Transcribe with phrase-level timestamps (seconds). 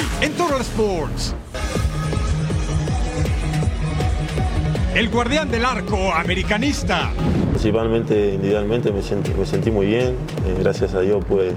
[0.00, 1.34] Hoy en Toro Sports.
[4.94, 7.10] El guardián del arco americanista.
[7.50, 10.16] Principalmente, individualmente, me sentí, me sentí muy bien.
[10.46, 11.52] Eh, gracias a Dios pude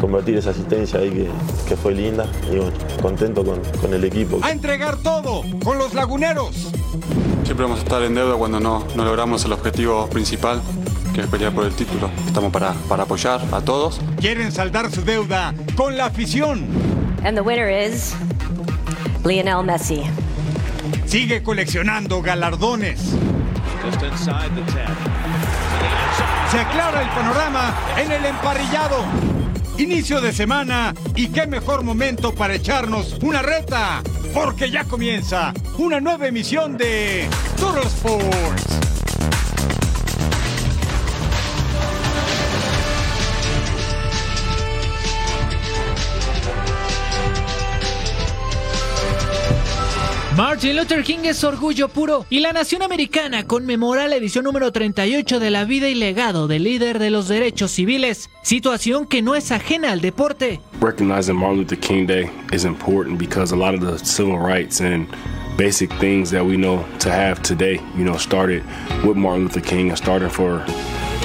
[0.00, 1.28] convertir esa asistencia ahí que,
[1.68, 2.26] que fue linda.
[2.50, 4.38] Y bueno, contento con, con el equipo.
[4.42, 6.72] A entregar todo con los laguneros.
[7.44, 10.62] Siempre vamos a estar en deuda cuando no, no logramos el objetivo principal,
[11.12, 12.08] que es pelear por el título.
[12.26, 14.00] Estamos para, para apoyar a todos.
[14.20, 16.93] Quieren saldar su deuda con la afición.
[17.24, 18.14] And the winner is
[19.24, 20.04] Lionel Messi.
[21.06, 23.00] Sigue coleccionando galardones.
[26.50, 29.04] Se aclara el panorama en el emparrillado.
[29.78, 34.02] Inicio de semana y qué mejor momento para echarnos una reta,
[34.34, 37.26] porque ya comienza una nueva emisión de
[37.58, 38.93] Toro Sports.
[50.36, 55.38] Martin Luther King es orgullo puro y la nación americana conmemora la edición número 38
[55.38, 59.52] de la vida y legado del líder de los derechos civiles, situación que no es
[59.52, 60.60] ajena al deporte.
[60.80, 65.06] Recognizing Martin Luther King Day is important because a lot of the civil rights and
[65.56, 68.64] basic things that we know to have today, you know, started
[69.04, 70.64] with Martin Luther King and started for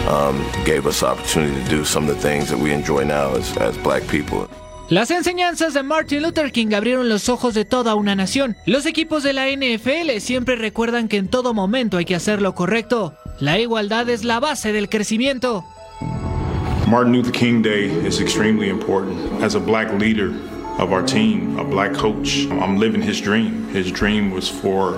[0.07, 3.33] um, gave us the opportunity to do some of the things that we enjoy now
[3.35, 4.47] as, as black people.
[4.89, 8.57] Las enseñanzas de Martin Luther King abrieron los ojos de toda una nación.
[8.65, 12.55] Los equipos de la NFL siempre recuerdan que en todo momento hay que hacer lo
[12.55, 13.13] correcto.
[13.39, 15.63] La igualdad es la base del crecimiento.
[16.87, 19.43] Martin Luther King Day is extremely important.
[19.43, 20.31] As a black leader
[20.79, 23.69] of our team, a black coach, I'm living his dream.
[23.71, 24.97] His dream was for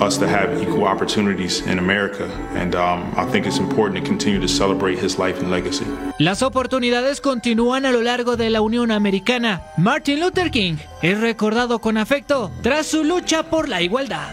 [0.00, 4.40] us to have equal opportunities in America, and um, I think it's important to continue
[4.40, 5.84] to celebrate his life and legacy.
[6.18, 9.62] Las oportunidades continúan a lo largo de la Unión Americana.
[9.76, 14.32] Martin Luther King es recordado con afecto tras su lucha por la igualdad.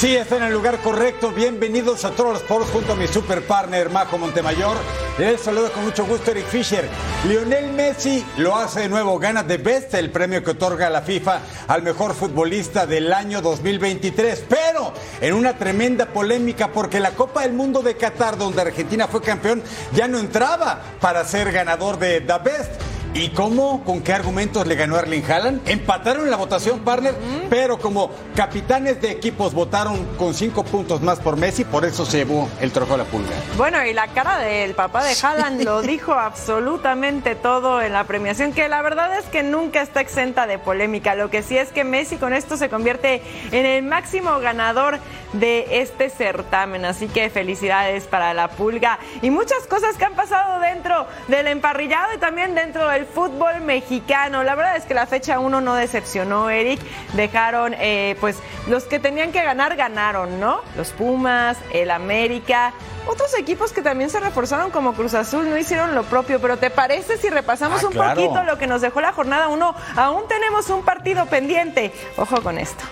[0.00, 1.30] Sí, está en el lugar correcto.
[1.30, 4.74] Bienvenidos a Toro Sports junto a mi super partner Majo Montemayor.
[5.18, 6.88] Les saludo con mucho gusto Eric Fisher.
[7.28, 9.18] Lionel Messi lo hace de nuevo.
[9.18, 14.44] Gana The Best, el premio que otorga la FIFA al mejor futbolista del año 2023.
[14.48, 19.20] Pero en una tremenda polémica porque la Copa del Mundo de Qatar, donde Argentina fue
[19.20, 19.62] campeón,
[19.92, 22.89] ya no entraba para ser ganador de The Best.
[23.12, 23.82] ¿Y cómo?
[23.82, 25.68] ¿Con qué argumentos le ganó Erling Haaland?
[25.68, 27.14] Empataron en la votación, partner,
[27.48, 32.18] pero como capitanes de equipos votaron con cinco puntos más por Messi, por eso se
[32.18, 33.34] llevó el trofeo a la pulga.
[33.56, 38.52] Bueno, y la cara del papá de Haaland lo dijo absolutamente todo en la premiación,
[38.52, 41.16] que la verdad es que nunca está exenta de polémica.
[41.16, 45.00] Lo que sí es que Messi con esto se convierte en el máximo ganador
[45.32, 46.84] de este certamen.
[46.84, 48.98] Así que felicidades para la pulga.
[49.22, 54.42] Y muchas cosas que han pasado dentro del emparrillado y también dentro del fútbol mexicano.
[54.42, 56.80] La verdad es que la fecha 1 no decepcionó, Eric.
[57.14, 60.60] Dejaron, eh, pues, los que tenían que ganar, ganaron, ¿no?
[60.76, 62.72] Los Pumas, el América.
[63.06, 66.70] Otros equipos que también se reforzaron como Cruz Azul no hicieron lo propio, pero ¿te
[66.70, 68.14] parece si repasamos Ah, un claro.
[68.20, 69.74] poquito lo que nos dejó la jornada 1?
[69.96, 71.92] Aún tenemos un partido pendiente.
[72.16, 72.84] Ojo con esto.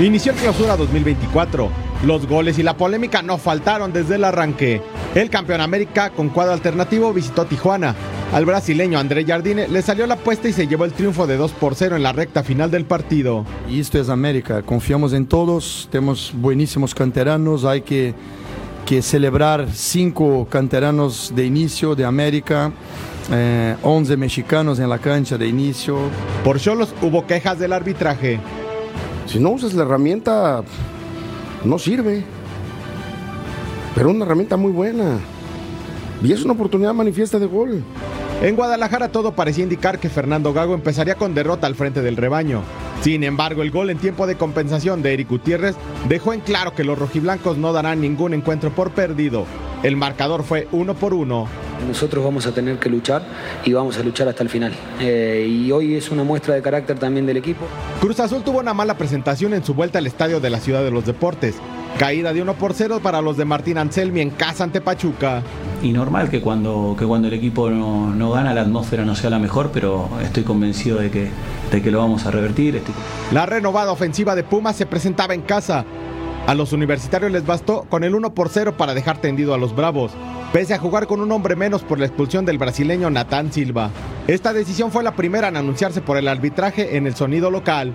[0.00, 1.68] Inició el clausura 2024.
[2.04, 4.80] Los goles y la polémica no faltaron desde el arranque.
[5.12, 7.96] El campeón América con cuadro alternativo visitó Tijuana.
[8.32, 11.50] Al brasileño André Jardine le salió la apuesta y se llevó el triunfo de 2
[11.50, 13.44] por 0 en la recta final del partido.
[13.68, 18.14] Y esto es América, confiamos en todos, tenemos buenísimos canteranos, hay que,
[18.86, 22.70] que celebrar cinco canteranos de inicio de América,
[23.32, 25.98] eh, 11 mexicanos en la cancha de inicio.
[26.44, 28.38] Por Cholos hubo quejas del arbitraje.
[29.28, 30.64] Si no usas la herramienta,
[31.62, 32.24] no sirve.
[33.94, 35.18] Pero una herramienta muy buena.
[36.22, 37.84] Y es una oportunidad manifiesta de gol.
[38.40, 42.62] En Guadalajara todo parecía indicar que Fernando Gago empezaría con derrota al frente del rebaño.
[43.02, 45.76] Sin embargo, el gol en tiempo de compensación de Eric Gutiérrez
[46.08, 49.44] dejó en claro que los rojiblancos no darán ningún encuentro por perdido.
[49.82, 51.48] El marcador fue uno por uno.
[51.86, 53.22] Nosotros vamos a tener que luchar
[53.64, 54.72] y vamos a luchar hasta el final.
[55.00, 57.66] Eh, y hoy es una muestra de carácter también del equipo.
[58.00, 60.90] Cruz Azul tuvo una mala presentación en su vuelta al estadio de la Ciudad de
[60.90, 61.56] los Deportes.
[61.98, 65.42] Caída de 1 por 0 para los de Martín Anselmi en casa ante Pachuca.
[65.82, 69.30] Y normal que cuando, que cuando el equipo no, no gana la atmósfera no sea
[69.30, 71.28] la mejor, pero estoy convencido de que,
[71.72, 72.76] de que lo vamos a revertir.
[72.76, 72.94] Estoy...
[73.32, 75.84] La renovada ofensiva de Pumas se presentaba en casa.
[76.48, 79.76] A los universitarios les bastó con el 1 por 0 para dejar tendido a los
[79.76, 80.12] Bravos,
[80.50, 83.90] pese a jugar con un hombre menos por la expulsión del brasileño Natán Silva.
[84.26, 87.94] Esta decisión fue la primera en anunciarse por el arbitraje en el sonido local.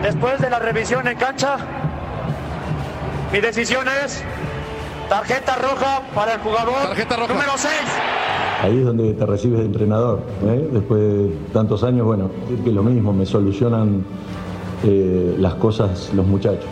[0.00, 1.56] Después de la revisión en cancha,
[3.32, 4.22] mi decisión es
[5.08, 6.96] tarjeta roja para el jugador
[7.28, 7.72] número 6.
[8.62, 10.22] Ahí es donde te recibes de entrenador.
[10.44, 10.68] ¿eh?
[10.72, 12.30] Después de tantos años, bueno,
[12.64, 14.04] que lo mismo, me solucionan
[14.86, 16.64] eh, las cosas los muchachos.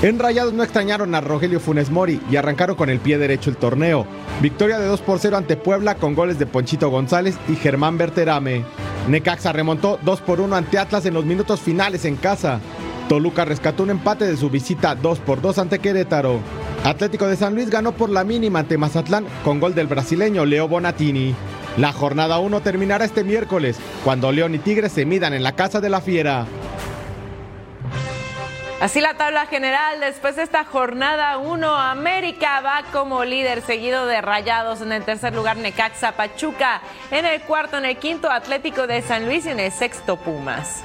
[0.00, 3.56] En Rayados no extrañaron a Rogelio Funes Mori y arrancaron con el pie derecho el
[3.56, 4.06] torneo.
[4.40, 8.64] Victoria de 2 por 0 ante Puebla con goles de Ponchito González y Germán Berterame.
[9.08, 12.60] Necaxa remontó 2 por 1 ante Atlas en los minutos finales en casa.
[13.08, 16.38] Toluca rescató un empate de su visita 2 por 2 ante Querétaro.
[16.84, 20.68] Atlético de San Luis ganó por la mínima ante Mazatlán con gol del brasileño Leo
[20.68, 21.34] Bonatini.
[21.76, 25.80] La jornada 1 terminará este miércoles, cuando León y Tigres se midan en la Casa
[25.80, 26.46] de la Fiera.
[28.80, 34.20] Así la tabla general, después de esta jornada 1, América va como líder, seguido de
[34.20, 36.80] Rayados en el tercer lugar, Necaxa Pachuca,
[37.10, 40.82] en el cuarto, en el quinto, Atlético de San Luis y en el sexto, Pumas.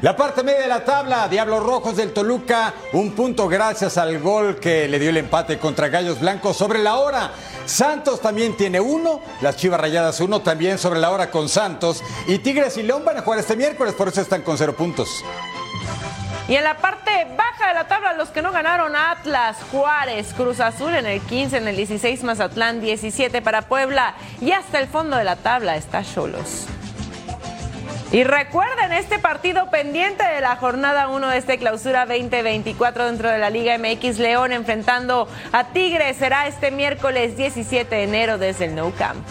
[0.00, 4.60] La parte media de la tabla, Diablos Rojos del Toluca, un punto gracias al gol
[4.60, 7.32] que le dio el empate contra Gallos Blancos sobre la hora.
[7.66, 12.00] Santos también tiene uno, las Chivas Rayadas uno también sobre la hora con Santos.
[12.28, 15.08] Y Tigres y León van a jugar este miércoles, por eso están con cero puntos.
[16.48, 20.60] Y en la parte baja de la tabla, los que no ganaron, Atlas, Juárez, Cruz
[20.60, 24.14] Azul en el 15, en el 16, Mazatlán 17 para Puebla.
[24.40, 26.66] Y hasta el fondo de la tabla está Cholos.
[28.10, 33.36] Y recuerden este partido pendiente de la jornada 1 de este clausura 2024 dentro de
[33.36, 36.16] la Liga MX León enfrentando a Tigres.
[36.16, 39.22] Será este miércoles 17 de enero desde el Nou Camp.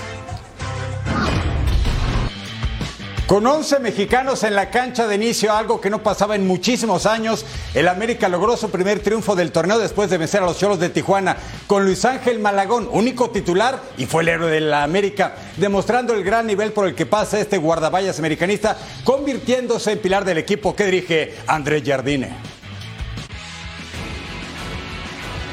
[3.27, 7.45] Con 11 mexicanos en la cancha de inicio, algo que no pasaba en muchísimos años,
[7.73, 10.87] el América logró su primer triunfo del torneo después de vencer a los Cholos de
[10.87, 11.35] Tijuana
[11.67, 16.23] con Luis Ángel Malagón, único titular y fue el héroe de la América, demostrando el
[16.23, 20.85] gran nivel por el que pasa este guardaballas americanista, convirtiéndose en pilar del equipo que
[20.85, 22.29] dirige Andrés Jardine.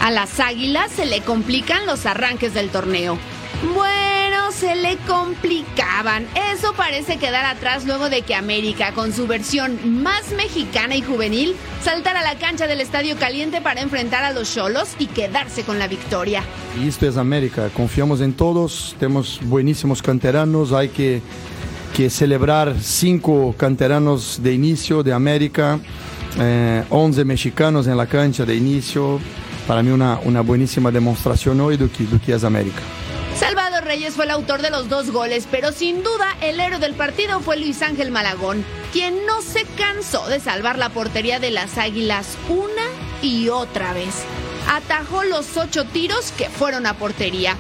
[0.00, 3.18] A las Águilas se le complican los arranques del torneo.
[3.74, 4.03] Bueno,
[4.58, 6.26] se le complicaban.
[6.52, 11.56] Eso parece quedar atrás luego de que América, con su versión más mexicana y juvenil,
[11.82, 15.78] saltara a la cancha del Estadio Caliente para enfrentar a los Cholos y quedarse con
[15.78, 16.42] la victoria.
[16.80, 21.20] Y esto es América, confiamos en todos, tenemos buenísimos canteranos, hay que,
[21.96, 25.80] que celebrar cinco canteranos de inicio de América,
[26.38, 29.18] eh, 11 mexicanos en la cancha de inicio,
[29.66, 32.80] para mí una, una buenísima demostración hoy de que, de que es América.
[33.36, 33.63] Salvador
[33.94, 37.56] Fue el autor de los dos goles, pero sin duda el héroe del partido fue
[37.56, 42.82] Luis Ángel Malagón, quien no se cansó de salvar la portería de las Águilas una
[43.22, 44.24] y otra vez.
[44.68, 47.56] Atajó los ocho tiros que fueron a portería.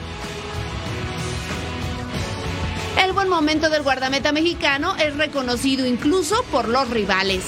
[3.00, 7.44] El buen momento del guardameta mexicano es reconocido incluso por los rivales.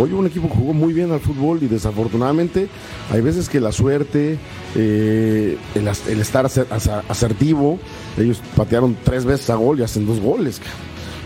[0.00, 2.68] Hoy un equipo que jugó muy bien al fútbol y desafortunadamente
[3.10, 4.38] hay veces que la suerte,
[4.76, 5.88] eh, el,
[6.20, 7.80] estar asertivo,
[8.16, 10.60] ellos patearon tres veces a gol y hacen dos goles.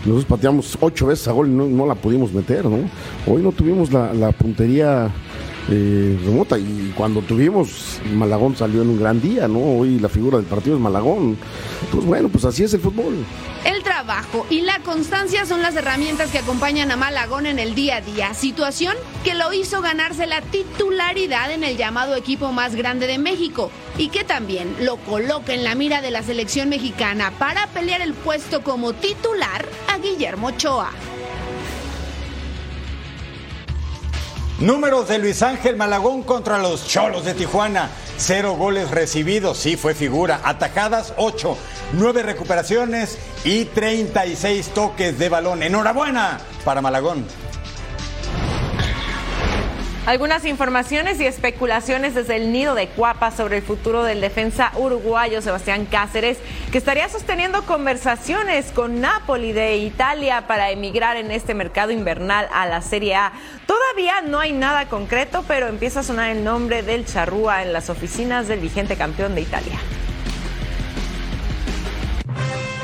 [0.05, 2.79] Nosotros pateamos ocho veces a gol y no, la pudimos meter, ¿no?
[3.27, 5.11] Hoy no tuvimos la puntería
[5.69, 9.59] eh, remota y cuando tuvimos Malagón salió en un gran día, ¿no?
[9.59, 11.37] Hoy la figura del partido es Malagón.
[11.91, 13.25] Pues bueno, pues así es el fútbol.
[13.65, 17.97] El trabajo y la constancia son las herramientas que acompañan a Malagón en el día
[17.97, 23.07] a día, situación que lo hizo ganarse la titularidad en el llamado equipo más grande
[23.07, 27.67] de México y que también lo coloca en la mira de la selección mexicana para
[27.67, 30.91] pelear el puesto como titular a Guillermo Ochoa.
[34.63, 37.89] Números de Luis Ángel Malagón contra los Cholos de Tijuana.
[38.15, 40.39] Cero goles recibidos, sí fue figura.
[40.41, 41.57] Atacadas, ocho.
[41.91, 45.63] Nueve recuperaciones y 36 toques de balón.
[45.63, 47.25] Enhorabuena para Malagón.
[50.05, 55.41] Algunas informaciones y especulaciones desde el nido de Cuapa sobre el futuro del defensa uruguayo
[55.41, 56.39] Sebastián Cáceres,
[56.73, 62.65] que estaría sosteniendo conversaciones con Napoli de Italia para emigrar en este mercado invernal a
[62.65, 63.31] la Serie A.
[63.65, 67.89] Todavía no hay nada concreto, pero empieza a sonar el nombre del Charrúa en las
[67.89, 69.79] oficinas del vigente campeón de Italia.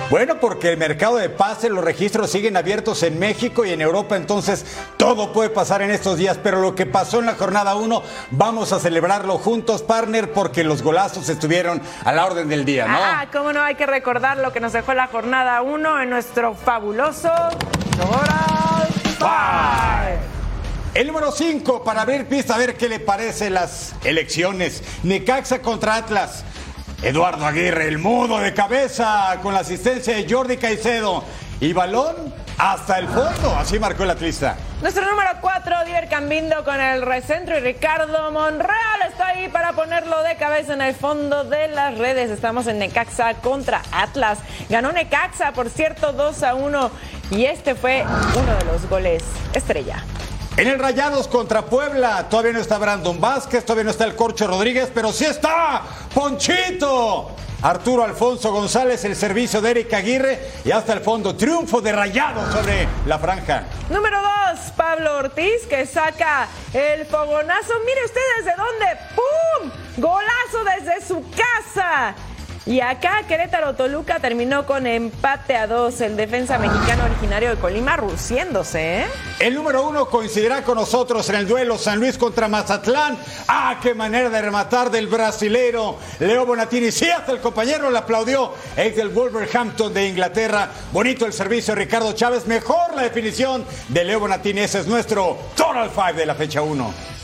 [0.09, 4.15] Bueno, porque el mercado de pases, los registros siguen abiertos en México y en Europa,
[4.15, 4.65] entonces
[4.97, 8.01] todo puede pasar en estos días, pero lo que pasó en la jornada 1,
[8.31, 12.97] vamos a celebrarlo juntos, partner, porque los golazos estuvieron a la orden del día, ¿no?
[12.99, 16.55] Ah, cómo no, hay que recordar lo que nos dejó la jornada 1 en nuestro
[16.55, 17.29] fabuloso.
[20.95, 24.81] El número 5 para abrir pista, a ver qué le parece las elecciones.
[25.03, 26.43] Necaxa contra Atlas.
[27.01, 31.23] Eduardo Aguirre, el mudo de cabeza, con la asistencia de Jordi Caicedo.
[31.61, 34.57] Y balón hasta el fondo, así marcó el atlista.
[34.81, 40.23] Nuestro número 4, Diver Cambindo con el recentro y Ricardo Monreal está ahí para ponerlo
[40.23, 42.29] de cabeza en el fondo de las redes.
[42.31, 44.39] Estamos en Necaxa contra Atlas.
[44.69, 46.91] Ganó Necaxa, por cierto, 2 a 1
[47.31, 50.03] y este fue uno de los goles estrella.
[50.59, 54.45] En el Rayados contra Puebla, todavía no está Brandon Vázquez, todavía no está el Corcho
[54.45, 55.83] Rodríguez, pero sí está
[56.19, 57.33] Ponchito.
[57.61, 62.51] Arturo Alfonso González, el servicio de Eric Aguirre y hasta el fondo, triunfo de Rayados
[62.51, 63.63] sobre la franja.
[63.89, 64.17] Número
[64.51, 67.73] 2, Pablo Ortiz que saca el fogonazo.
[67.85, 68.85] Mire usted desde dónde,
[69.15, 69.71] ¡pum!
[69.95, 72.13] Golazo desde su casa.
[72.69, 76.01] Y acá Querétaro Toluca terminó con empate a dos.
[76.01, 78.99] El defensa mexicano originario de Colima ruciéndose.
[78.99, 79.05] ¿eh?
[79.39, 83.17] El número uno coincidirá con nosotros en el duelo San Luis contra Mazatlán.
[83.47, 86.91] ¡Ah, qué manera de rematar del brasilero Leo Bonatini!
[86.91, 88.53] Sí, hasta el compañero le aplaudió.
[88.77, 90.69] Es del Wolverhampton de Inglaterra.
[90.91, 92.45] Bonito el servicio Ricardo Chávez.
[92.45, 94.61] Mejor la definición de Leo Bonatini.
[94.61, 97.18] Ese es nuestro Total Five de la fecha 1.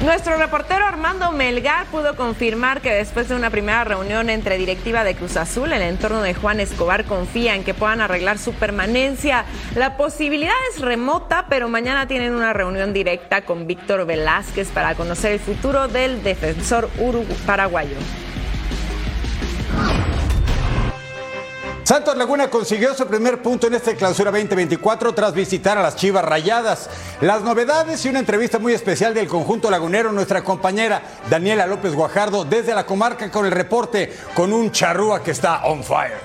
[0.00, 5.16] Nuestro reportero Armando Melgar pudo confirmar que después de una primera reunión entre directiva de
[5.16, 9.44] Cruz Azul, el entorno de Juan Escobar confía en que puedan arreglar su permanencia.
[9.74, 15.32] La posibilidad es remota, pero mañana tienen una reunión directa con Víctor Velázquez para conocer
[15.32, 16.88] el futuro del defensor
[17.44, 17.96] paraguayo.
[21.88, 26.22] Santos Laguna consiguió su primer punto en esta clausura 2024 tras visitar a las Chivas
[26.22, 26.90] Rayadas.
[27.22, 32.44] Las novedades y una entrevista muy especial del conjunto lagunero, nuestra compañera Daniela López Guajardo
[32.44, 36.18] desde la comarca con el reporte con un charrúa que está on fire.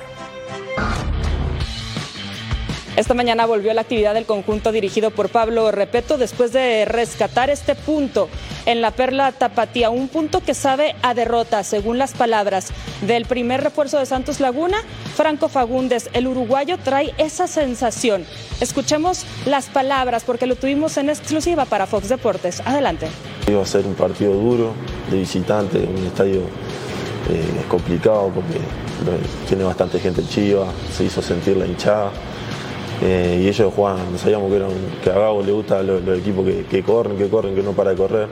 [2.95, 7.73] Esta mañana volvió la actividad del conjunto dirigido por Pablo Repeto después de rescatar este
[7.73, 8.29] punto
[8.67, 12.67] en la Perla Tapatía, un punto que sabe a derrota, según las palabras
[13.01, 14.77] del primer refuerzo de Santos Laguna,
[15.15, 18.25] Franco Fagundes, el uruguayo trae esa sensación.
[18.61, 22.61] Escuchemos las palabras porque lo tuvimos en exclusiva para Fox Deportes.
[22.63, 23.07] Adelante.
[23.47, 24.73] Iba a ser un partido duro
[25.09, 28.59] de visitante, un estadio eh, complicado porque
[29.47, 32.11] tiene bastante gente en se hizo sentir la hinchada.
[33.05, 34.63] Eh, y ellos jugaban, sabíamos que,
[35.03, 37.97] que a Gabo le gusta los, equipos que, corren, que corren, que no para de
[37.97, 38.29] correr.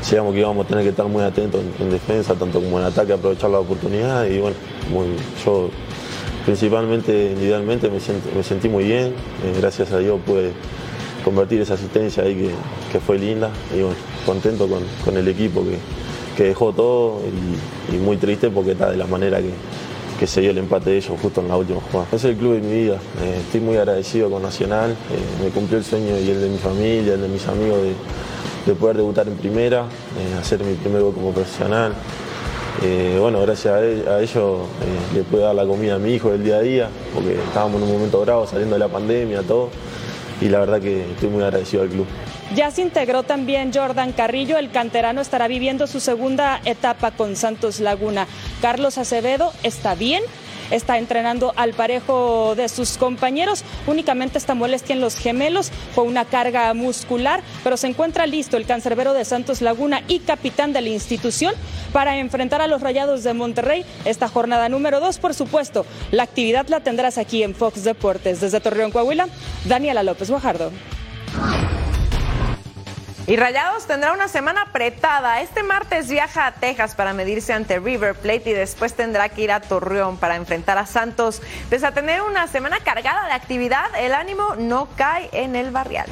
[0.00, 3.12] Sabíamos que íbamos a tener que estar muy atentos en, defensa, tanto como en ataque,
[3.12, 4.24] aprovechar la oportunidad.
[4.26, 4.54] Y bueno,
[5.44, 5.70] yo
[6.44, 9.06] principalmente, individualmente, me, sentí muy bien.
[9.06, 10.52] Eh, gracias a Dios pude
[11.24, 12.52] convertir esa asistencia ahí
[12.92, 13.50] que, fue linda.
[13.74, 17.22] Y bueno, contento con, el equipo que, dejó todo
[17.92, 19.50] y muy triste porque está de la manera que,
[20.18, 22.08] que se dio el empate de ellos justo en la última jugada.
[22.12, 25.78] Es el club de mi vida, eh, estoy muy agradecido con Nacional, eh, me cumplió
[25.78, 27.78] el sueño y el de mi familia, el de mis amigos
[28.66, 31.92] de, poder debutar en primera, eh, hacer mi primer gol como profesional.
[33.20, 33.76] bueno, gracias a,
[34.14, 34.60] a ellos
[35.14, 37.88] le pude dar la comida a mi hijo el día a día, porque estábamos en
[37.88, 39.70] un momento bravo saliendo de la pandemia, todo,
[40.40, 42.06] y la verdad que estoy muy agradecido al club.
[42.54, 47.80] Ya se integró también Jordan Carrillo, el canterano estará viviendo su segunda etapa con Santos
[47.80, 48.26] Laguna.
[48.60, 50.22] Carlos Acevedo está bien,
[50.70, 53.64] está entrenando al parejo de sus compañeros.
[53.86, 58.66] Únicamente está molestia en los gemelos, fue una carga muscular, pero se encuentra listo el
[58.66, 61.54] cancerbero de Santos Laguna y capitán de la institución
[61.92, 65.18] para enfrentar a los Rayados de Monterrey esta jornada número dos.
[65.18, 68.40] Por supuesto, la actividad la tendrás aquí en Fox Deportes.
[68.40, 69.28] Desde Torreón, Coahuila,
[69.64, 70.72] Daniela López Guajardo.
[73.28, 75.40] Y Rayados tendrá una semana apretada.
[75.40, 79.50] Este martes viaja a Texas para medirse ante River Plate y después tendrá que ir
[79.50, 81.42] a Torreón para enfrentar a Santos.
[81.68, 86.06] Pese a tener una semana cargada de actividad, el ánimo no cae en el barrial.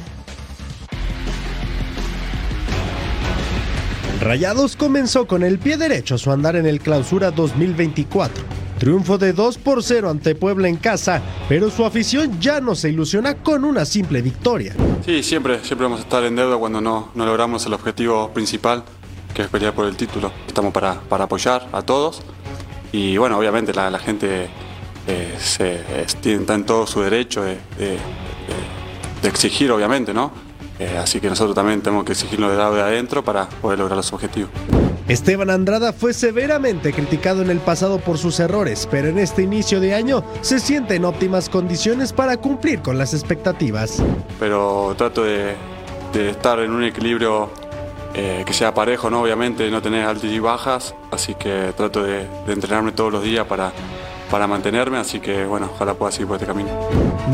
[4.19, 9.57] Rayados comenzó con el pie derecho su andar en el clausura 2024 Triunfo de 2
[9.57, 13.83] por 0 ante Puebla en casa, pero su afición ya no se ilusiona con una
[13.83, 14.75] simple victoria.
[15.03, 18.83] Sí, siempre, siempre vamos a estar en deuda cuando no, no logramos el objetivo principal,
[19.33, 20.31] que es pelear por el título.
[20.45, 22.21] Estamos para, para apoyar a todos
[22.91, 24.49] y bueno, obviamente la, gente
[25.07, 27.57] eh, se, está en todo su derecho de,
[29.23, 30.31] exigir, obviamente, ¿no?
[30.77, 33.97] Eh, así que nosotros también tenemos que exigirlo de lado de adentro para poder lograr
[33.97, 34.51] los objetivos.
[35.07, 39.79] Esteban Andrada fue severamente criticado en el pasado por sus errores, pero en este inicio
[39.79, 44.01] de año se siente en óptimas condiciones para cumplir con las expectativas.
[44.39, 45.53] Pero trato de,
[46.15, 47.51] estar en un equilibrio
[48.15, 49.21] eh, que sea parejo, ¿no?
[49.21, 53.45] Obviamente, no tener altas y bajas, así que trato de, de entrenarme todos los días
[53.45, 53.73] para,
[54.35, 56.67] para mantenerme, así que bueno, ojalá pueda seguir por este camino.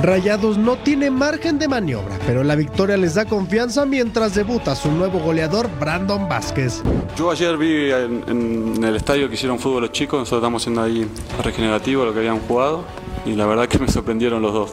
[0.03, 4.91] Rayados no tiene margen de maniobra, pero la victoria les da confianza mientras debuta su
[4.91, 6.84] nuevo goleador Brandon Vázquez.
[7.17, 10.84] Yo ayer vi en, en el estadio que hicieron fútbol los chicos, nosotros estamos haciendo
[10.84, 11.08] ahí
[11.43, 12.84] regenerativo lo que habían jugado
[13.25, 14.72] y la verdad que me sorprendieron los dos.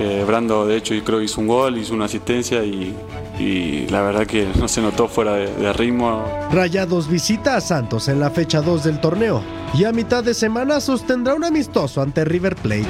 [0.00, 2.96] Eh, Brando de hecho creo que hizo un gol, hizo una asistencia y,
[3.38, 6.24] y la verdad que no se notó fuera de, de ritmo.
[6.50, 9.42] Rayados visita a Santos en la fecha 2 del torneo
[9.74, 12.88] y a mitad de semana sostendrá un amistoso ante River Plate.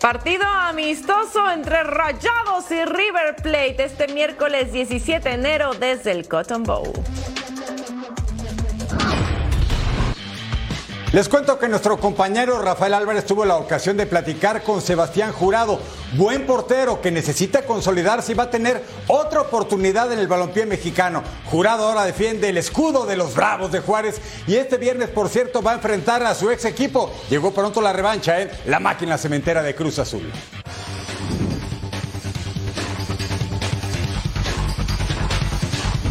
[0.00, 6.62] Partido amistoso entre Rayados y River Plate este miércoles 17 de enero desde el Cotton
[6.62, 6.92] Bowl.
[11.18, 15.80] Les cuento que nuestro compañero Rafael Álvarez tuvo la ocasión de platicar con Sebastián Jurado,
[16.12, 21.24] buen portero que necesita consolidarse y va a tener otra oportunidad en el balompié mexicano.
[21.46, 25.60] Jurado ahora defiende el escudo de los Bravos de Juárez y este viernes, por cierto,
[25.60, 27.12] va a enfrentar a su ex equipo.
[27.28, 28.52] Llegó pronto la revancha, ¿eh?
[28.66, 30.22] La máquina cementera de Cruz Azul.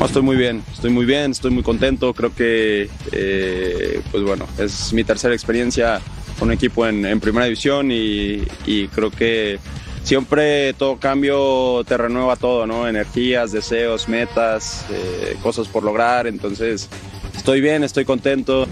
[0.05, 2.13] Estoy muy bien, estoy muy bien, estoy muy contento.
[2.13, 5.99] Creo que, eh, pues bueno, es mi tercera experiencia
[6.37, 9.59] con un equipo en, en primera división y, y, creo que
[10.03, 12.87] siempre todo cambio te renueva todo, ¿no?
[12.87, 16.27] Energías, deseos, metas, eh, cosas por lograr.
[16.27, 16.89] Entonces,
[17.35, 18.67] estoy bien, estoy contento.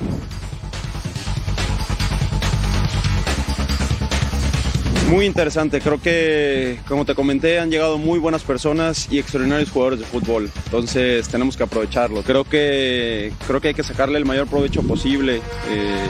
[5.10, 10.00] Muy interesante, creo que como te comenté han llegado muy buenas personas y extraordinarios jugadores
[10.00, 12.24] de fútbol, entonces tenemos que aprovecharlo.
[12.24, 16.08] Creo que, creo que hay que sacarle el mayor provecho posible, eh,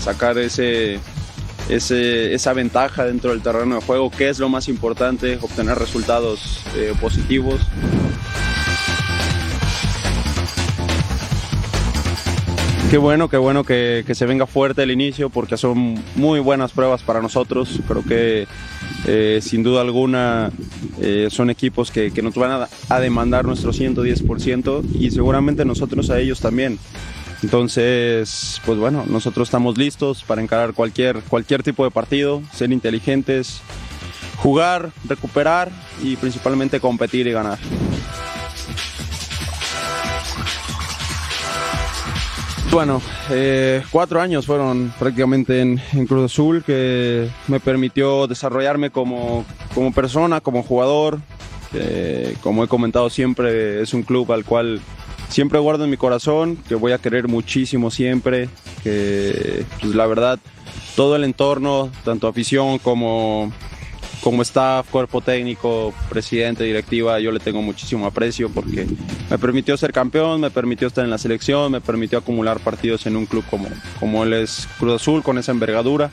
[0.00, 0.98] sacar ese,
[1.68, 6.94] esa ventaja dentro del terreno de juego, que es lo más importante, obtener resultados eh,
[6.98, 7.60] positivos.
[12.90, 16.70] Qué bueno, qué bueno que, que, se venga fuerte el inicio porque son muy buenas
[16.70, 17.80] pruebas para nosotros.
[17.88, 18.46] Creo que
[19.06, 20.52] eh, sin duda alguna
[21.00, 26.10] eh, son equipos que, que nos van a, a, demandar nuestro 110% y seguramente nosotros
[26.10, 26.78] a ellos también.
[27.42, 33.62] Entonces, pues bueno, nosotros estamos listos para encarar cualquier, cualquier tipo de partido, ser inteligentes,
[34.36, 35.72] jugar, recuperar
[36.02, 37.58] y principalmente competir y ganar.
[42.70, 43.00] Bueno,
[43.30, 50.40] eh, cuatro años fueron prácticamente en, Cruz Azul que me permitió desarrollarme como, como persona,
[50.40, 51.20] como jugador.
[51.74, 54.80] Eh, como he comentado siempre, es un club al cual
[55.28, 58.48] siempre guardo en mi corazón, que voy a querer muchísimo siempre,
[58.82, 60.38] que pues, la verdad
[60.94, 63.52] todo el entorno, tanto afición como,
[64.26, 68.84] como staff, cuerpo técnico, presidente, directiva, yo le tengo muchísimo aprecio porque
[69.30, 73.14] me permitió ser campeón, me permitió estar en la selección, me permitió acumular partidos en
[73.14, 73.68] un club como,
[74.00, 76.10] como él es Cruz Azul, con esa envergadura.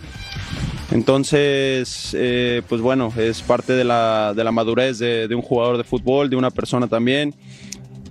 [0.92, 5.78] Entonces, eh, pues bueno, es parte de la, de la madurez de, de un jugador
[5.78, 7.34] de fútbol, de una persona también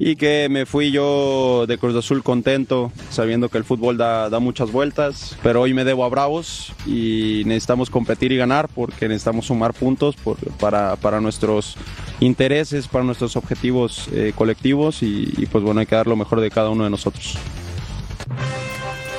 [0.05, 4.41] y que me fui yo de Cruz Azul contento, sabiendo que el fútbol da, da,
[4.41, 9.47] muchas vueltas, pero hoy me debo a Bravos y necesitamos competir y ganar porque necesitamos
[9.47, 11.77] sumar puntos por, para, para, nuestros
[12.19, 16.41] intereses, para nuestros objetivos eh, colectivos y, y pues bueno, hay que dar lo mejor
[16.41, 17.38] de cada uno de nosotros.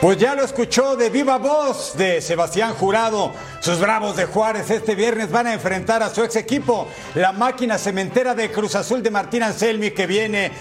[0.01, 3.31] Pues ya lo escuchó de viva voz de Sebastián Jurado.
[3.61, 7.77] Sus Bravos de Juárez este viernes van a enfrentar a su ex equipo, la máquina
[7.77, 10.51] cementera de Cruz Azul de Martín Anselmi, que viene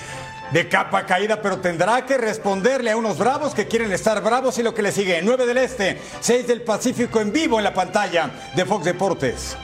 [0.53, 4.63] de capa caída, pero tendrá que responderle a unos bravos que quieren estar bravos y
[4.63, 5.21] lo que le sigue.
[5.23, 9.57] 9 del Este, 6 del Pacífico en vivo en la pantalla de Fox Deportes.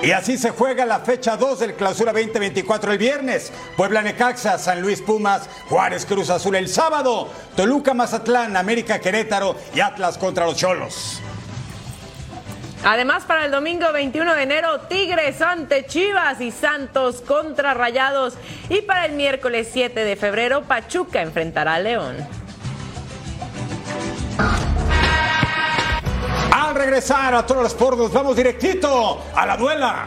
[0.00, 3.52] Y así se juega la fecha 2 del Clausura 2024 el viernes.
[3.76, 9.80] Puebla Necaxa, San Luis Pumas, Juárez Cruz Azul el sábado, Toluca Mazatlán, América Querétaro y
[9.80, 11.20] Atlas contra los Cholos.
[12.84, 18.34] Además, para el domingo 21 de enero, Tigres ante Chivas y Santos contra Rayados.
[18.68, 22.16] Y para el miércoles 7 de febrero, Pachuca enfrentará a León.
[26.52, 30.06] Al regresar a todos los pornos, vamos directito a la duela.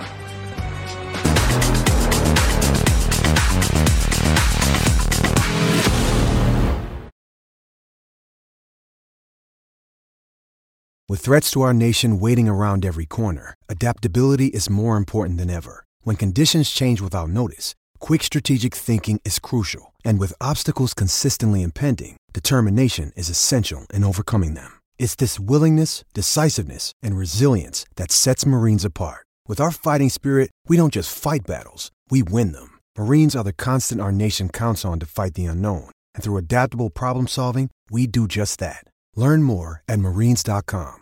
[11.12, 15.84] With threats to our nation waiting around every corner, adaptability is more important than ever.
[16.04, 22.16] When conditions change without notice, quick strategic thinking is crucial, and with obstacles consistently impending,
[22.32, 24.81] determination is essential in overcoming them.
[25.02, 29.26] It's this willingness, decisiveness, and resilience that sets Marines apart.
[29.48, 32.78] With our fighting spirit, we don't just fight battles, we win them.
[32.96, 36.92] Marines are the constant our nation counts on to fight the unknown, and through adaptable
[36.92, 38.84] problem solving, we do just that.
[39.16, 41.00] Learn more at marines.com.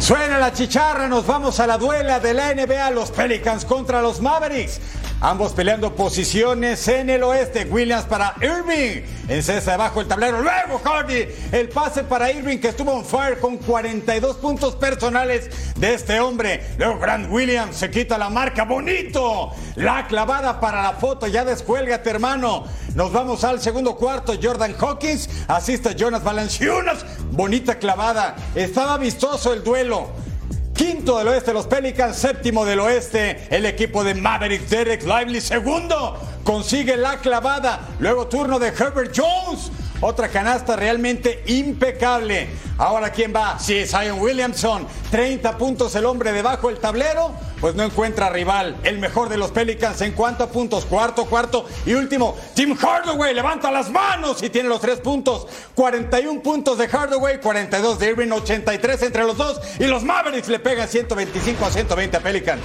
[0.00, 4.20] Suena la chicharra, nos vamos a la duela de la NBA, los Pelicans contra los
[4.20, 4.80] Mavericks.
[5.24, 7.64] Ambos peleando posiciones en el oeste.
[7.70, 9.02] Williams para Irving.
[9.28, 10.42] En cesta debajo el tablero.
[10.42, 11.28] Luego Hardy.
[11.52, 16.74] El pase para Irving que estuvo on fire con 42 puntos personales de este hombre.
[16.76, 18.64] Luego Grant Williams se quita la marca.
[18.64, 19.52] Bonito.
[19.76, 21.28] La clavada para la foto.
[21.28, 22.64] Ya descuélgate, hermano.
[22.96, 24.34] Nos vamos al segundo cuarto.
[24.42, 27.06] Jordan Hawkins asiste a Jonas Valanciunas.
[27.30, 28.34] Bonita clavada.
[28.56, 30.31] Estaba vistoso el duelo.
[30.74, 36.18] Quinto del oeste los Pelicans, séptimo del oeste el equipo de Maverick Derek Lively, segundo
[36.44, 39.70] consigue la clavada, luego turno de Herbert Jones,
[40.02, 42.48] otra canasta realmente impecable.
[42.76, 43.58] Ahora quién va?
[43.58, 48.76] Si es Zion Williamson, 30 puntos el hombre debajo del tablero, pues no encuentra rival.
[48.82, 52.36] El mejor de los Pelicans en cuanto a puntos, cuarto, cuarto y último.
[52.54, 55.46] Tim Hardaway levanta las manos y tiene los tres puntos.
[55.74, 60.58] 41 puntos de Hardaway, 42 de Irving, 83 entre los dos y los Mavericks le
[60.58, 62.62] pegan 125 a 120 a Pelicans.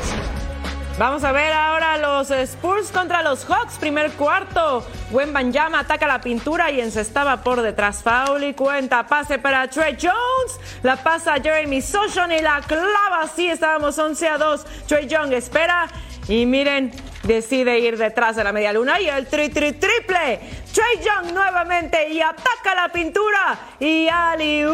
[0.97, 3.77] Vamos a ver ahora los Spurs contra los Hawks.
[3.77, 4.83] Primer cuarto.
[5.11, 8.01] Banyama ataca la pintura y encestaba por detrás.
[8.01, 9.05] Foul y cuenta.
[9.05, 10.59] Pase para Trey Jones.
[10.81, 13.21] La pasa Jeremy Soshon y la clava.
[13.21, 14.65] Así estábamos 11 a 2.
[14.87, 15.87] Trey Young espera.
[16.27, 16.91] Y miren,
[17.23, 20.39] decide ir detrás de la media luna y el tri tri triple.
[20.73, 23.57] Trey Young nuevamente y ataca la pintura.
[23.79, 24.65] Y Ali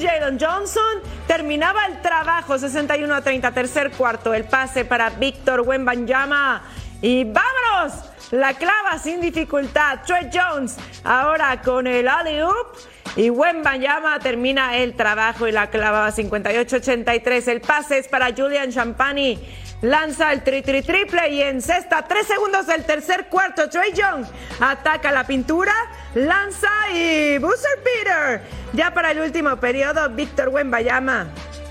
[0.00, 4.32] Jalen Johnson terminaba el trabajo 61 a 30, tercer cuarto.
[4.32, 6.62] El pase para Víctor Wembanyama.
[7.02, 8.13] Y vámonos.
[8.30, 10.00] La clava sin dificultad.
[10.06, 12.76] Trey Jones ahora con el alley oop.
[13.16, 17.48] Y Wembanyama termina el trabajo y la clava 58-83.
[17.48, 19.38] El pase es para Julian Champani
[19.84, 24.24] lanza el tri tri triple y en cesta, tres segundos del tercer cuarto, Trey Young
[24.58, 25.74] ataca la pintura,
[26.14, 28.40] lanza y buzzer beater.
[28.72, 31.26] Ya para el último periodo, Víctor Wembayama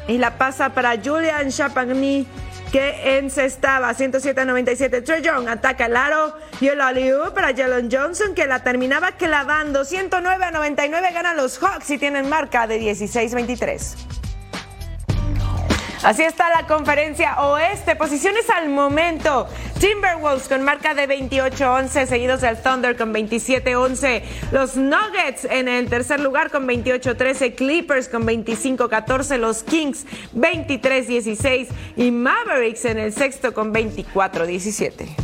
[0.07, 2.27] y la pasa para Julian Chapagny
[2.73, 5.05] que encestaba 107-97.
[5.05, 9.83] Trey Young ataca el aro y el alley para Jalen Johnson que la terminaba clavando
[9.83, 11.13] 109-99.
[11.13, 14.22] Ganan los Hawks y tienen marca de 16-23.
[16.03, 17.95] Así está la conferencia oeste.
[17.95, 19.47] Posiciones al momento.
[19.79, 24.21] Timberwolves con marca de 28-11, seguidos del Thunder con 27-11.
[24.51, 27.55] Los Nuggets en el tercer lugar con 28-13.
[27.55, 29.37] Clippers con 25-14.
[29.37, 31.67] Los Kings 23-16.
[31.95, 35.15] Y Mavericks en el sexto con 24-17.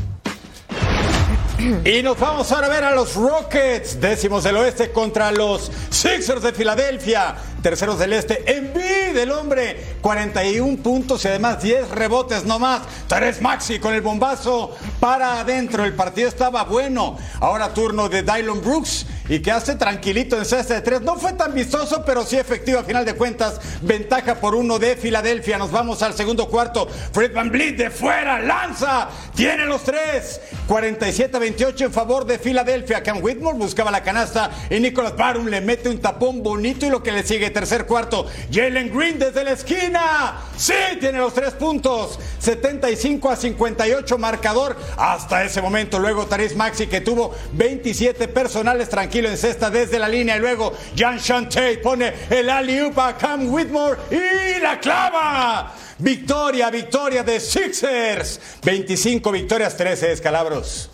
[1.84, 6.42] Y nos vamos ahora a ver a los Rockets, décimos del oeste contra los Sixers
[6.42, 7.36] de Filadelfia.
[7.62, 12.84] Terceros del este, Envid del hombre, 41 puntos y además 10 rebotes nomás.
[13.08, 15.84] Tres Maxi con el bombazo para adentro.
[15.84, 17.18] El partido estaba bueno.
[17.42, 21.02] Ahora turno de Dylan Brooks y que hace tranquilito en cesta de tres.
[21.02, 23.60] No fue tan vistoso, pero sí efectivo a final de cuentas.
[23.82, 25.58] Ventaja por uno de Filadelfia.
[25.58, 26.88] Nos vamos al segundo cuarto.
[27.12, 30.40] Fred Van de fuera, lanza, tiene los tres.
[30.68, 33.04] 47-28 en favor de Filadelfia.
[33.04, 37.04] Cam Whitmore buscaba la canasta y Nicolas Barum le mete un tapón bonito y lo
[37.04, 38.28] que le sigue tercer cuarto.
[38.52, 40.42] Jalen Green desde la esquina.
[40.58, 42.20] Sí, tiene los tres puntos.
[42.40, 46.00] 75 a 58 marcador hasta ese momento.
[46.00, 50.38] Luego Taris Maxi que tuvo 27 personales tranquilo en cesta desde la línea.
[50.38, 55.74] Y luego Jan Shante pone el alley a Cam Whitmore y la clava.
[55.98, 58.40] Victoria, victoria de Sixers.
[58.64, 60.90] 25 victorias, 13 escalabros.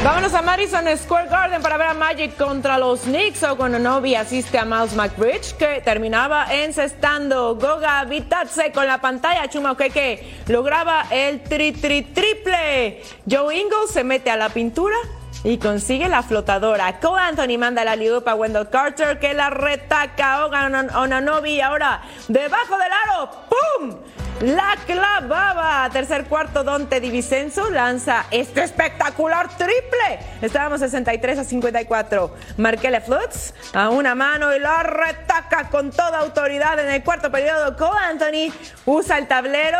[0.00, 3.42] Vámonos a Madison Square Garden para ver a Magic contra los Knicks.
[3.44, 7.54] O cuando Novi asiste a Miles McBridge, que terminaba encestando.
[7.54, 9.48] Goga Vitatse con la pantalla.
[9.48, 13.02] Chuma que lograba el tri tri triple.
[13.30, 14.96] Joe Ingles se mete a la pintura
[15.44, 17.00] y consigue la flotadora.
[17.00, 21.60] Cole Anthony manda la liupa a Wendell Carter que la retaca Onanobi.
[21.60, 23.30] Ahora debajo del aro.
[23.48, 23.96] ¡Pum!
[24.42, 25.88] La clavaba.
[25.92, 30.18] Tercer cuarto, Dante Divicenzo lanza este espectacular triple.
[30.40, 32.34] Estábamos 63 a 54.
[32.56, 37.76] Markele Flutz a una mano y la retaca con toda autoridad en el cuarto periodo.
[37.76, 38.52] Cole Anthony
[38.84, 39.78] usa el tablero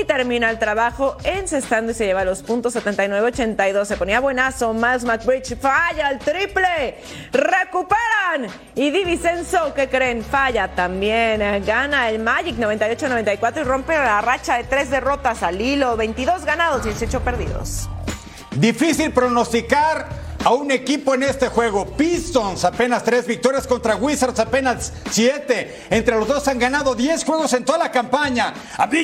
[0.00, 3.84] y termina el trabajo encestando y se lleva los puntos 79-82.
[3.84, 4.72] Se ponía buenazo.
[4.72, 6.96] Miles McBridge falla el triple.
[7.32, 8.46] Recuperan.
[8.74, 10.24] Y Di Vicenzo, ¿qué creen?
[10.24, 11.40] Falla también.
[11.64, 15.96] Gana el Magic 98-94 y rompe la racha de tres derrotas al hilo.
[15.96, 17.88] 22 ganados, 18 perdidos.
[18.52, 20.08] Difícil pronosticar
[20.44, 21.86] a un equipo en este juego.
[21.86, 25.84] Pistons apenas tres victorias contra Wizards apenas siete.
[25.90, 28.52] Entre los dos han ganado diez juegos en toda la campaña.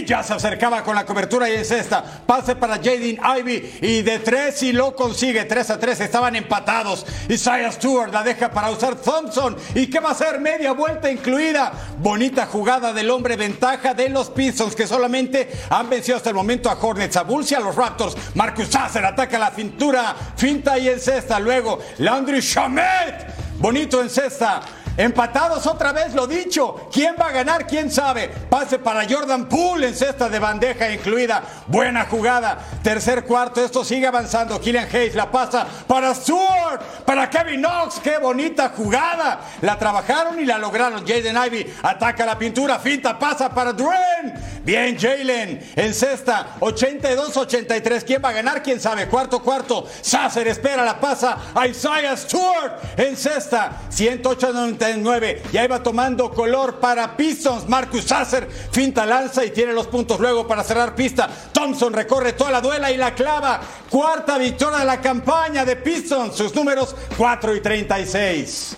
[0.07, 2.03] ya se acercaba con la cobertura y es esta.
[2.27, 5.45] Pase para Jaden Ivy y de tres y lo consigue.
[5.45, 7.07] Tres a tres estaban empatados.
[7.29, 9.57] Isaiah Stewart la deja para usar Thompson.
[9.75, 10.41] ¿Y qué va a hacer?
[10.41, 11.73] Media vuelta incluida.
[11.99, 16.71] Bonita jugada del hombre ventaja de los Pistons que solamente han vencido hasta el momento
[16.71, 18.17] a Hornets, a Bulls y a los Raptors.
[18.35, 21.81] Marcus Sasser ataca la cintura, finta y encesta luego.
[21.99, 23.27] Landry Shamet,
[23.59, 24.63] bonito en cesta.
[24.99, 26.89] Empatados otra vez, lo dicho.
[26.93, 27.69] ¿Quién va a ganar?
[27.69, 28.27] ¿Quién sabe?
[28.51, 31.41] Pase para Jordan Poole en cesta de bandeja incluida.
[31.69, 32.59] Buena jugada.
[32.83, 34.61] Tercer cuarto, esto sigue avanzando.
[34.61, 38.01] Killian Hayes la pasa para Stewart, para Kevin Knox.
[38.01, 39.39] Qué bonita jugada.
[39.61, 41.07] La trabajaron y la lograron.
[41.07, 44.59] Jaden Ivy ataca la pintura, finta, pasa para Dren.
[44.65, 48.05] Bien, Jalen en cesta, 82-83.
[48.05, 48.63] ¿Quién va a ganar?
[48.63, 49.07] ¿Quién sabe?
[49.07, 49.87] Cuarto, cuarto.
[50.03, 54.53] Sasser espera la pasa Isaiah Stewart en cesta, 108
[55.53, 57.69] ya iba tomando color para Pistons.
[57.69, 61.29] Marcus Sasser finta lanza y tiene los puntos luego para cerrar pista.
[61.53, 63.61] Thompson recorre toda la duela y la clava.
[63.91, 66.35] Cuarta victoria de la campaña de Pistons.
[66.35, 68.77] Sus números 4 y 36.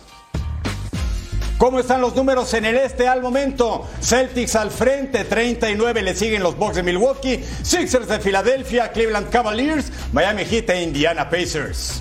[1.58, 3.86] ¿Cómo están los números en el este al momento?
[4.00, 9.92] Celtics al frente, 39 le siguen los Bucks de Milwaukee, Sixers de Filadelfia, Cleveland Cavaliers,
[10.12, 12.00] Miami Heat e Indiana Pacers.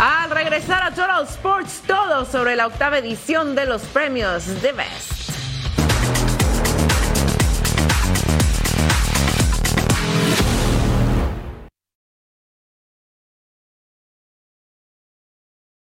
[0.00, 5.12] Al regresar a Total Sports, todo sobre la octava edición de los premios The Best.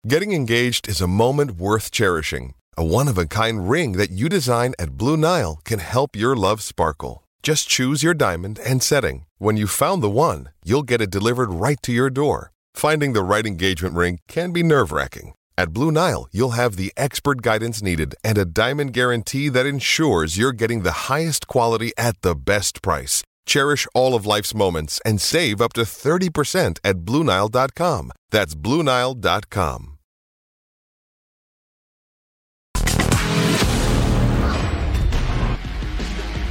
[0.07, 2.55] Getting engaged is a moment worth cherishing.
[2.79, 6.35] A one of a kind ring that you design at Blue Nile can help your
[6.35, 7.25] love sparkle.
[7.43, 9.27] Just choose your diamond and setting.
[9.37, 12.53] When you've found the one, you'll get it delivered right to your door.
[12.79, 15.33] Finding the right engagement ring can be nerve wracking.
[15.57, 20.39] At Blue Nile, you'll have the expert guidance needed and a diamond guarantee that ensures
[20.39, 23.25] you're getting the highest quality at the best price.
[23.47, 28.13] Cherish all of life's moments and save up to 30% at BlueNile.com.
[28.31, 29.98] That's BlueNile.com.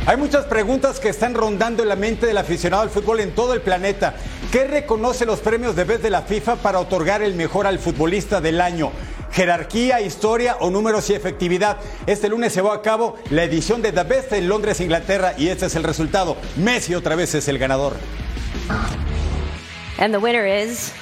[0.08, 3.54] Hay muchas preguntas que están rondando en la mente del aficionado al fútbol en todo
[3.54, 4.16] el planeta.
[4.54, 8.40] ¿Qué reconoce los premios de vez de la FIFA para otorgar el mejor al futbolista
[8.40, 8.92] del año?
[9.34, 11.78] jerarquía, historia o números y efectividad.
[12.08, 15.50] Este lunes se va a cabo la edición de The Best en Londres, Inglaterra, y
[15.50, 16.38] este es el resultado.
[16.56, 17.98] Messi otra vez es el ganador.
[20.00, 20.94] And the winner is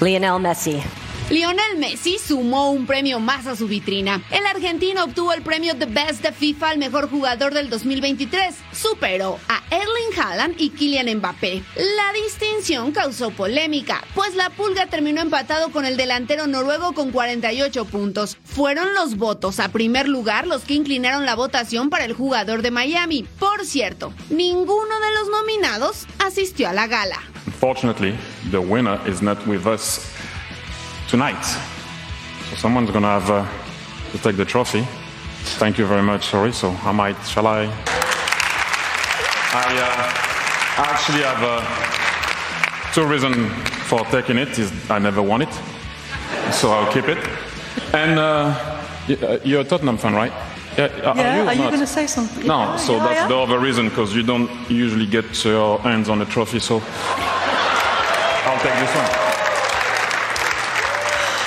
[0.00, 0.82] Lionel Messi.
[1.30, 4.20] Lionel Messi sumó un premio más a su vitrina.
[4.32, 8.56] El argentino obtuvo el premio The Best de FIFA al mejor jugador del 2023.
[8.72, 11.62] Superó a Erling Haaland y Kylian Mbappé.
[11.76, 17.84] La distinción causó polémica, pues la pulga terminó empatado con el delantero noruego con 48
[17.84, 18.36] puntos.
[18.42, 22.72] Fueron los votos a primer lugar los que inclinaron la votación para el jugador de
[22.72, 23.24] Miami.
[23.38, 27.20] Por cierto, ninguno de los nominados asistió a la gala.
[31.10, 31.44] Tonight.
[32.50, 33.44] So someone's going to have uh,
[34.12, 34.86] to take the trophy.
[35.58, 36.52] Thank you very much, sorry.
[36.52, 37.64] So I might, shall I?
[39.52, 40.30] I, uh,
[40.80, 43.36] actually have uh, two reasons
[43.88, 44.56] for taking it.
[44.56, 45.52] Is I never won it,
[46.52, 47.18] so I'll keep it.
[47.92, 50.32] And uh, uh you're a Tottenham fan, right?
[50.78, 52.46] Yeah, are yeah, you, are you going to say something?
[52.46, 56.22] No, yeah, so that's the other reason because you don't usually get your hands on
[56.22, 56.60] a trophy.
[56.60, 56.76] So
[58.46, 59.29] I'll take this one.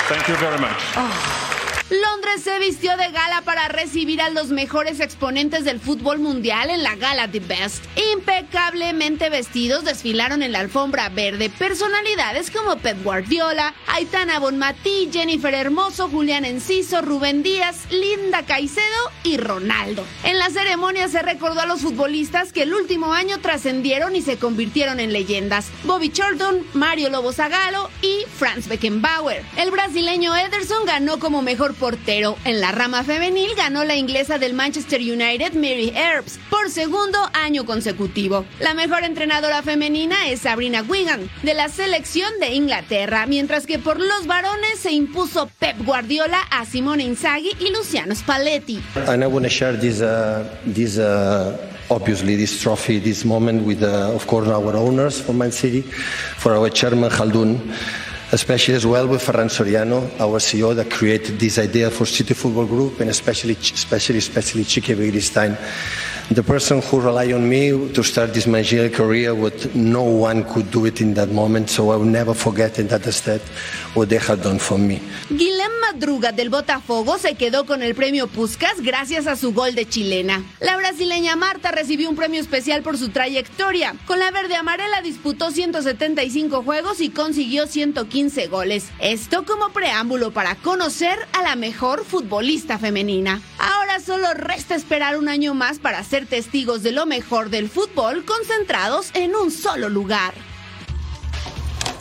[0.06, 0.82] Thank you very much.
[0.96, 1.53] Oh.
[1.90, 6.82] Londres se vistió de gala para recibir a los mejores exponentes del fútbol mundial en
[6.82, 7.84] la gala The Best.
[8.14, 16.08] Impecablemente vestidos desfilaron en la alfombra verde personalidades como Pep Guardiola, Aitana Bonmatí, Jennifer Hermoso,
[16.08, 18.84] Julián Enciso, Rubén Díaz, Linda Caicedo
[19.22, 20.06] y Ronaldo.
[20.22, 24.38] En la ceremonia se recordó a los futbolistas que el último año trascendieron y se
[24.38, 25.68] convirtieron en leyendas.
[25.84, 29.44] Bobby Charlton, Mario Lobo Zagalo y Franz Beckenbauer.
[29.58, 32.36] El brasileño Ederson ganó como mejor portero.
[32.44, 37.64] En la rama femenil ganó la inglesa del Manchester United Mary Earps por segundo año
[37.66, 38.44] consecutivo.
[38.60, 43.98] La mejor entrenadora femenina es Sabrina Wigan de la selección de Inglaterra, mientras que por
[43.98, 48.80] los varones se impuso Pep Guardiola a Simone Inzaghi y Luciano Spalletti.
[49.34, 51.56] Want to share this uh, this uh,
[51.90, 56.54] obviously this trophy, this moment with, uh, of course, our owners for Man City, for
[56.54, 57.58] our chairman Khaldun,
[58.32, 62.66] especially as well with Ferran Soriano, our CEO, that created this idea for City Football
[62.66, 65.56] Group, and especially, especially, especially Chike Begiristain,
[66.30, 70.70] the person who relied on me to start this managerial career, what no one could
[70.70, 71.68] do it in that moment.
[71.68, 73.42] So I will never forget in that step
[73.94, 75.00] what they had done for me.
[75.28, 79.86] Guilhem Madruga del Botafogo se quedó con el premio Puskas gracias a su gol de
[79.86, 80.42] chilena.
[80.60, 83.94] La brasileña Marta recibió un premio especial por su trayectoria.
[84.06, 88.86] Con la verde amarela disputó 175 juegos y consiguió 115 goles.
[88.98, 93.40] Esto como preámbulo para conocer a la mejor futbolista femenina.
[93.58, 98.24] Ahora solo resta esperar un año más para ser testigos de lo mejor del fútbol
[98.24, 100.34] concentrados en un solo lugar.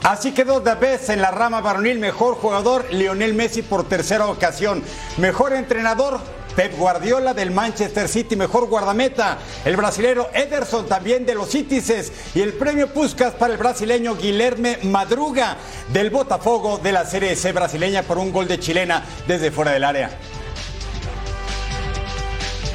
[0.04, 4.84] Así quedó vez en la rama varonil, mejor jugador Lionel Messi por tercera ocasión,
[5.18, 6.20] mejor entrenador
[6.56, 12.04] Pep Guardiola del Manchester City, mejor guardameta, el brasilero Ederson también de los Citizen
[12.36, 15.58] y el premio Puskas para el brasileño Guilherme Madruga
[15.94, 19.84] del Botafogo de la Serie C brasileña por un gol de chilena desde fuera del
[19.84, 20.12] área.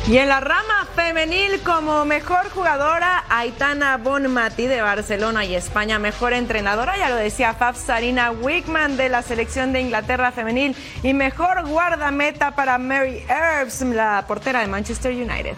[0.09, 6.33] Y en la rama femenil como mejor jugadora, Aitana Bonmati de Barcelona y España, mejor
[6.33, 11.69] entrenadora, ya lo decía Faf Sarina Wickman de la selección de Inglaterra femenil y mejor
[11.69, 15.57] guardameta para Mary Earps, la portera de Manchester United.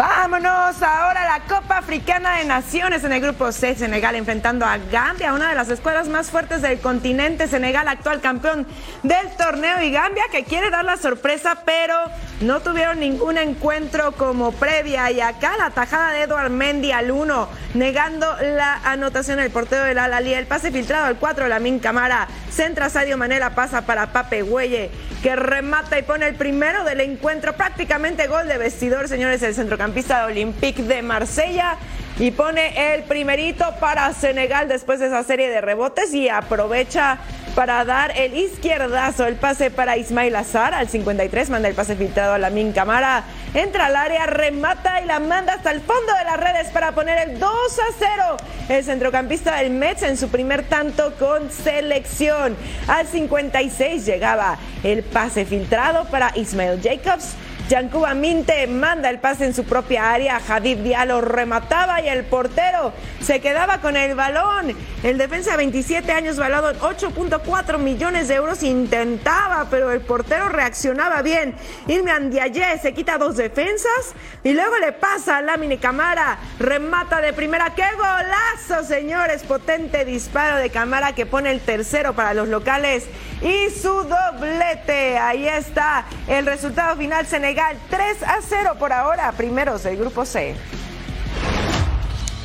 [0.00, 3.74] Vámonos ahora a la Copa Africana de Naciones en el grupo C.
[3.74, 7.46] Senegal enfrentando a Gambia, una de las escuadras más fuertes del continente.
[7.46, 8.66] Senegal, actual campeón
[9.02, 11.94] del torneo, y Gambia que quiere dar la sorpresa, pero
[12.40, 15.10] no tuvieron ningún encuentro como previa.
[15.10, 19.98] Y acá la tajada de Eduard Mendy al 1, negando la anotación del portero del
[19.98, 20.32] Al-Ali.
[20.32, 22.26] El pase filtrado al 4, Lamin Camara.
[22.50, 24.90] Centra Sadio Manela, pasa para Pape Güelle,
[25.22, 27.52] que remata y pone el primero del encuentro.
[27.52, 31.76] Prácticamente gol de vestidor, señores, el centro campista de Olympique de Marsella
[32.20, 37.18] y pone el primerito para Senegal después de esa serie de rebotes y aprovecha
[37.56, 42.34] para dar el izquierdazo, el pase para Ismail Azar al 53, manda el pase filtrado
[42.34, 46.24] a la Min Camara, entra al área, remata y la manda hasta el fondo de
[46.24, 48.36] las redes para poner el 2 a 0.
[48.68, 52.56] El centrocampista del Mets en su primer tanto con selección.
[52.86, 57.34] Al 56 llegaba el pase filtrado para Ismail Jacobs
[57.70, 60.40] Yankuba Minte manda el pase en su propia área.
[60.40, 64.76] Jadid Diallo remataba y el portero se quedaba con el balón.
[65.04, 70.48] El defensa de 27 años, valado en 8.4 millones de euros, intentaba, pero el portero
[70.48, 71.54] reaccionaba bien.
[71.86, 76.40] Irmian Diaye se quita dos defensas y luego le pasa a Lamine Camara.
[76.58, 77.72] Remata de primera.
[77.76, 79.44] ¡Qué golazo, señores!
[79.44, 83.04] Potente disparo de Camara que pone el tercero para los locales
[83.42, 85.18] y su doblete.
[85.18, 87.26] Ahí está el resultado final.
[87.26, 87.59] Senegal
[87.90, 90.56] 3 a 0 por ahora, primeros del grupo C.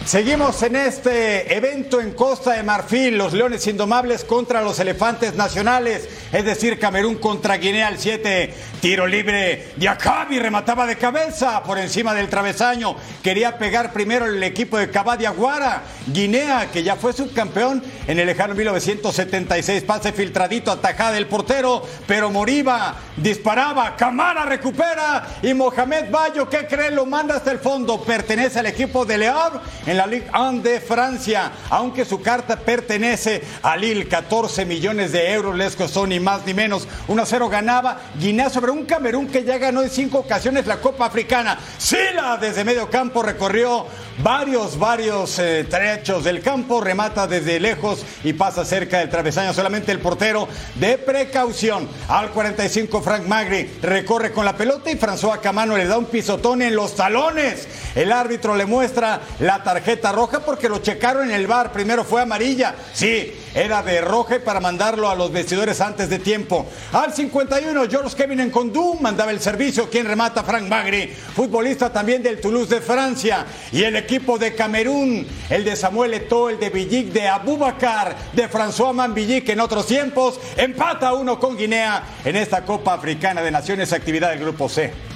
[0.06, 6.08] Seguimos en este evento en Costa de Marfil, los Leones Indomables contra los Elefantes Nacionales,
[6.32, 12.14] es decir, Camerún contra Guinea al 7, tiro libre, Yakabi remataba de cabeza por encima
[12.14, 18.20] del travesaño, quería pegar primero el equipo de Cabadiaguara, Guinea que ya fue subcampeón en
[18.20, 26.12] el lejano 1976, pase filtradito, atajada del portero, pero Moriba disparaba, Camara recupera y Mohamed
[26.12, 26.92] Bayo, ¿qué cree?
[26.92, 29.54] Lo manda hasta el fondo, pertenece al equipo de León
[29.96, 35.32] en la Ligue 1 de Francia, aunque su carta pertenece a Lille, 14 millones de
[35.32, 36.86] euros les costó ni más ni menos.
[37.08, 41.58] 1-0 ganaba Guinea sobre un Camerún que ya ganó en cinco ocasiones la Copa Africana.
[41.78, 43.86] Sila desde medio campo recorrió
[44.18, 49.54] varios, varios eh, trechos del campo, remata desde lejos y pasa cerca del travesaño.
[49.54, 51.88] Solamente el portero de precaución.
[52.10, 56.62] Al 45 Frank Magri recorre con la pelota y François Camano le da un pisotón
[56.62, 57.66] en los talones.
[57.96, 61.72] El árbitro le muestra la tarjeta roja porque lo checaron en el bar.
[61.72, 62.76] Primero fue amarilla.
[62.94, 66.66] Sí, era de roja para mandarlo a los vestidores antes de tiempo.
[66.92, 69.90] Al 51, George Kevin en Condú mandaba el servicio.
[69.90, 70.44] Quien remata?
[70.44, 73.46] Frank Magri, futbolista también del Toulouse de Francia.
[73.72, 78.50] Y el equipo de Camerún, el de Samuel Eto'o, el de Villic, de Abubakar, de
[78.50, 80.40] François Manvillic en otros tiempos.
[80.58, 85.15] Empata uno con Guinea en esta Copa Africana de Naciones, actividad del Grupo C.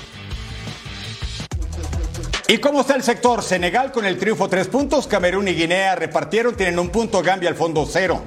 [2.50, 3.44] ¿Y cómo está el sector?
[3.44, 7.54] Senegal con el triunfo tres puntos, Camerún y Guinea repartieron, tienen un punto, Gambia al
[7.54, 8.24] fondo cero.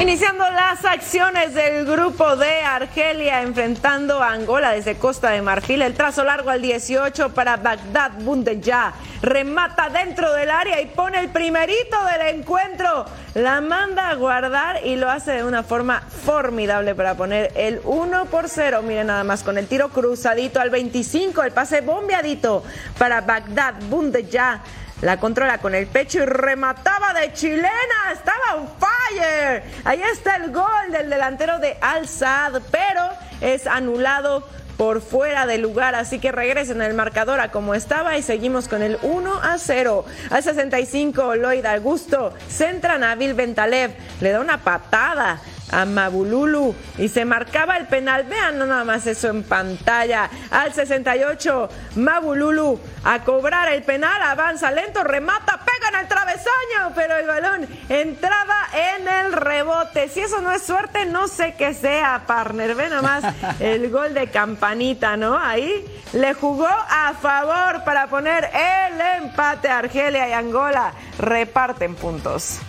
[0.00, 5.82] Iniciando las acciones del grupo de Argelia enfrentando a Angola desde Costa de Marfil.
[5.82, 8.92] El trazo largo al 18 para Bagdad Bundeja.
[9.22, 13.06] Remata dentro del área y pone el primerito del encuentro.
[13.34, 18.26] La manda a guardar y lo hace de una forma formidable para poner el 1
[18.26, 18.82] por 0.
[18.82, 21.42] Miren nada más con el tiro cruzadito al 25.
[21.42, 22.62] El pase bombeadito
[22.98, 24.62] para Bagdad Bundeja.
[25.00, 28.12] La controla con el pecho y remataba de chilena.
[28.12, 29.62] Estaba on fire.
[29.84, 33.02] Ahí está el gol del delantero de Al Sadd, pero
[33.40, 34.44] es anulado
[34.76, 38.80] por fuera de lugar, así que regresen el marcador a como estaba y seguimos con
[38.80, 40.04] el 1 a 0.
[40.30, 43.90] Al 65, Lloyd Augusto centra a Nabil Bentalev,
[44.20, 45.40] le da una patada
[45.70, 48.24] a Mabululu y se marcaba el penal.
[48.24, 50.30] Vean nada más eso en pantalla.
[50.50, 57.16] Al 68, Mabululu a cobrar el penal, avanza lento, remata, pega en el travesaño, pero
[57.16, 60.08] el balón entraba en el rebote.
[60.08, 62.74] Si eso no es suerte, no sé qué sea, partner.
[62.74, 63.24] Ve nomás
[63.60, 65.38] el gol de campanita, ¿no?
[65.38, 70.92] Ahí le jugó a favor para poner el empate a Argelia y Angola.
[71.18, 72.60] Reparten puntos.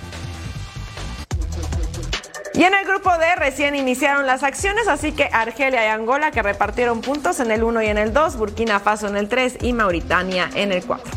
[2.59, 6.41] Y en el grupo D recién iniciaron las acciones, así que Argelia y Angola que
[6.41, 9.71] repartieron puntos en el 1 y en el 2, Burkina Faso en el 3 y
[9.71, 11.09] Mauritania en el 4.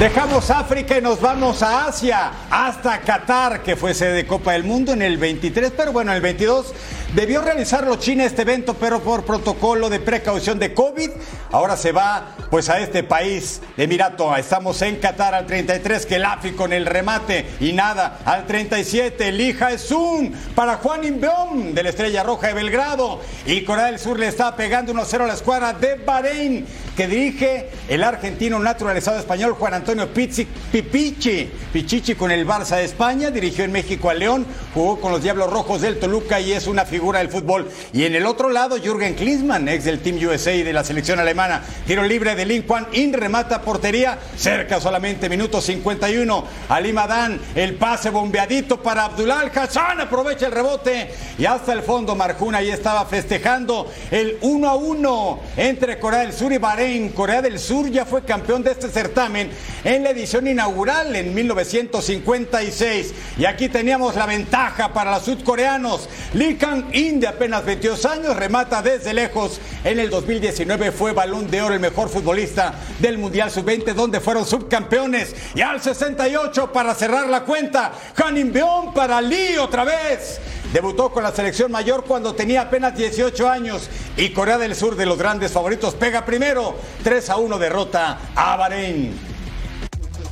[0.00, 4.64] Dejamos África y nos vamos a Asia, hasta Qatar, que fue sede de Copa del
[4.64, 6.72] Mundo en el 23, pero bueno, en el 22
[7.14, 11.10] debió realizarlo China este evento, pero por protocolo de precaución de COVID,
[11.52, 14.34] ahora se va pues a este país, Emirato.
[14.36, 19.28] Estamos en Qatar al 33, que el AFI con el remate y nada, al 37,
[19.28, 23.98] elija es un para Juan Imbeom de la Estrella Roja de Belgrado y Corea del
[23.98, 29.18] Sur le está pegando 1-0 a la escuadra de Bahrein que dirige el argentino naturalizado
[29.18, 34.14] español Juan Antonio Pizzi, Pipichi, Pichichi con el Barça de España, dirigió en México a
[34.14, 37.68] León, jugó con los Diablos Rojos del Toluca y es una figura del fútbol.
[37.92, 41.18] Y en el otro lado, Jürgen Klinsmann, ex del Team USA y de la selección
[41.18, 46.44] alemana, tiro libre de Lin Quan In, remata portería, cerca solamente, minuto 51.
[46.68, 52.14] Ali Madan, el pase bombeadito para Abdullah Hassan, aprovecha el rebote y hasta el fondo
[52.14, 57.08] Marjuna ahí estaba festejando el 1 a 1 entre Corea del Sur y Bahrein.
[57.10, 59.50] Corea del Sur ya fue campeón de este certamen
[59.84, 63.14] en la edición inaugural en 1956.
[63.38, 66.08] Y aquí teníamos la ventaja para los sudcoreanos.
[66.34, 69.60] Lee Kang-in, de apenas 22 años, remata desde lejos.
[69.84, 74.46] En el 2019 fue balón de oro el mejor futbolista del Mundial Sub-20, donde fueron
[74.46, 75.34] subcampeones.
[75.54, 80.40] Y al 68 para cerrar la cuenta, Han In-beon para Lee otra vez.
[80.72, 85.04] Debutó con la selección mayor cuando tenía apenas 18 años y Corea del Sur de
[85.04, 89.29] los grandes favoritos pega primero 3 a 1 derrota a Bahrein.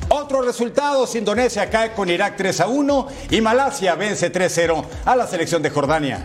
[0.09, 5.27] Otros resultados, Indonesia cae con Irak 3 a 1 y Malasia vence 3-0 a la
[5.27, 6.25] selección de Jordania.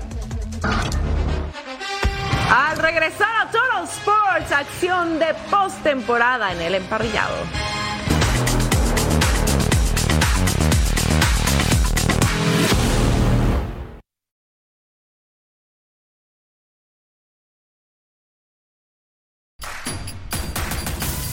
[2.49, 7.35] Al regresar a Total Sports, acción de postemporada en el emparrillado.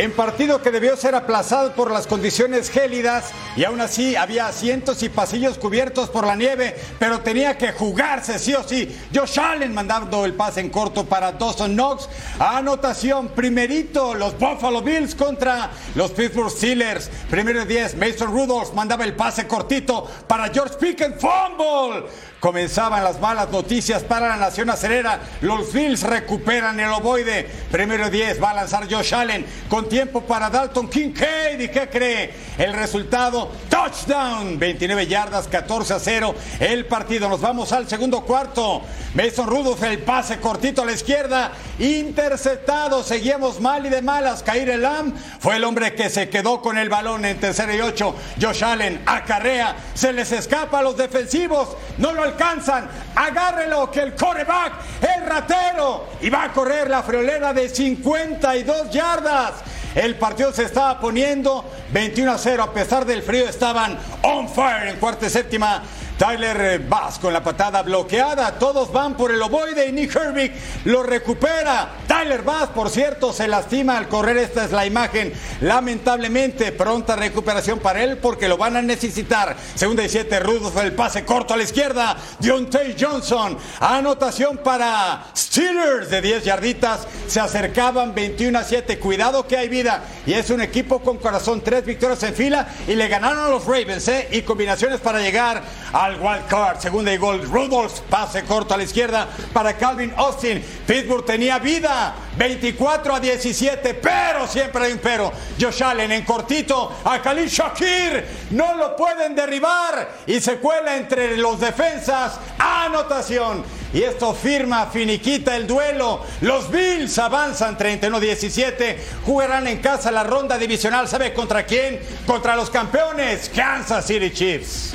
[0.00, 5.02] En partido que debió ser aplazado por las condiciones gélidas y aún así había asientos
[5.02, 8.98] y pasillos cubiertos por la nieve, pero tenía que jugarse sí o sí.
[9.14, 12.08] Josh Allen mandando el pase en corto para Dawson Knox.
[12.38, 17.10] Anotación, primerito, los Buffalo Bills contra los Pittsburgh Steelers.
[17.28, 22.08] Primero 10, Mason Rudolph mandaba el pase cortito para George Pickens, fumble.
[22.40, 25.20] Comenzaban las malas noticias para la nación acelera.
[25.42, 27.46] Los Bills recuperan el ovoide.
[27.70, 31.60] Primero 10 va a lanzar Josh Allen con tiempo para Dalton Kincaid.
[31.60, 32.32] ¿Y qué cree?
[32.56, 34.58] El resultado, touchdown.
[34.58, 36.34] 29 yardas, 14 a 0.
[36.60, 37.28] El partido.
[37.28, 38.80] Nos vamos al segundo cuarto.
[39.12, 41.52] Mason Rudolph, el pase cortito a la izquierda.
[41.78, 43.02] Interceptado.
[43.02, 44.42] Seguimos mal y de malas.
[44.42, 48.14] Kair Elam fue el hombre que se quedó con el balón en tercera y ocho.
[48.40, 49.76] Josh Allen acarrea.
[49.92, 51.76] Se les escapa a los defensivos.
[51.98, 52.88] No lo alcanzan.
[53.14, 56.08] Agárrelo que el coreback es ratero.
[56.20, 59.54] Y va a correr la friolera de 52 yardas.
[59.94, 62.62] El partido se estaba poniendo 21 a 0.
[62.62, 65.82] A pesar del frío, estaban on fire en cuarta y séptima.
[66.20, 68.58] Tyler Bass con la patada bloqueada.
[68.58, 70.52] Todos van por el ovoide y Nick Herbig
[70.84, 71.92] lo recupera.
[72.06, 74.36] Tyler Bass, por cierto, se lastima al correr.
[74.36, 75.32] Esta es la imagen.
[75.62, 79.56] Lamentablemente, pronta recuperación para él porque lo van a necesitar.
[79.74, 82.14] Segunda y siete, Rudolph, el pase corto a la izquierda.
[82.38, 83.56] Deontay Johnson.
[83.80, 87.08] Anotación para Steelers de 10 yarditas.
[87.28, 88.98] Se acercaban 21 a 7.
[88.98, 90.02] Cuidado que hay vida.
[90.26, 91.62] Y es un equipo con corazón.
[91.62, 94.06] Tres victorias en fila y le ganaron a los Ravens.
[94.08, 94.28] ¿eh?
[94.32, 95.62] Y combinaciones para llegar
[96.10, 96.80] al wild card.
[96.80, 97.42] Segunda y gol.
[97.42, 100.62] Rudolph, pase corto a la izquierda para Calvin Austin.
[100.86, 102.14] Pittsburgh tenía vida.
[102.36, 103.94] 24 a 17.
[103.94, 105.32] Pero siempre hay un pero.
[105.60, 108.26] Josh Allen en cortito a Khalil Shakir.
[108.50, 110.18] No lo pueden derribar.
[110.26, 112.38] Y se cuela entre los defensas.
[112.58, 113.64] Anotación.
[113.92, 116.24] Y esto firma, finiquita el duelo.
[116.42, 118.96] Los Bills avanzan 31-17.
[119.26, 121.08] Jugarán en casa la ronda divisional.
[121.08, 122.00] ¿Sabe contra quién?
[122.26, 124.94] Contra los campeones, Kansas City Chiefs.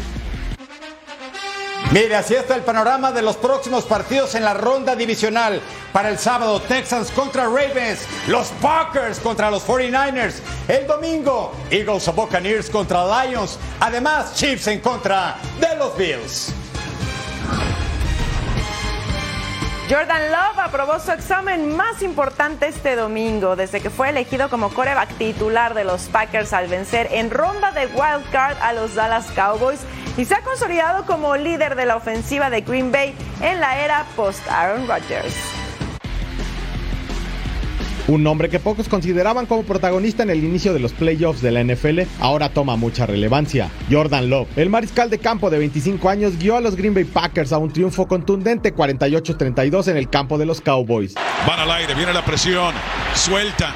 [1.92, 5.62] Mire, así está el panorama de los próximos partidos en la ronda divisional.
[5.94, 10.40] Para el sábado, Texans contra Ravens, los Packers contra los 49ers.
[10.68, 13.60] El domingo, Eagles o Buccaneers contra Lions.
[13.80, 16.54] Además, Chiefs en contra de los Bills.
[19.88, 25.16] Jordan Love aprobó su examen más importante este domingo, desde que fue elegido como coreback
[25.20, 29.82] titular de los Packers al vencer en ronda de wild card a los Dallas Cowboys
[30.18, 34.06] y se ha consolidado como líder de la ofensiva de Green Bay en la era
[34.16, 35.36] post-Aaron Rodgers.
[38.08, 41.64] Un nombre que pocos consideraban como protagonista en el inicio de los playoffs de la
[41.64, 43.72] NFL ahora toma mucha relevancia.
[43.90, 47.52] Jordan Love, el mariscal de campo de 25 años, guió a los Green Bay Packers
[47.52, 51.16] a un triunfo contundente 48-32 en el campo de los Cowboys.
[51.48, 52.76] Van al aire, viene la presión,
[53.16, 53.74] suelta,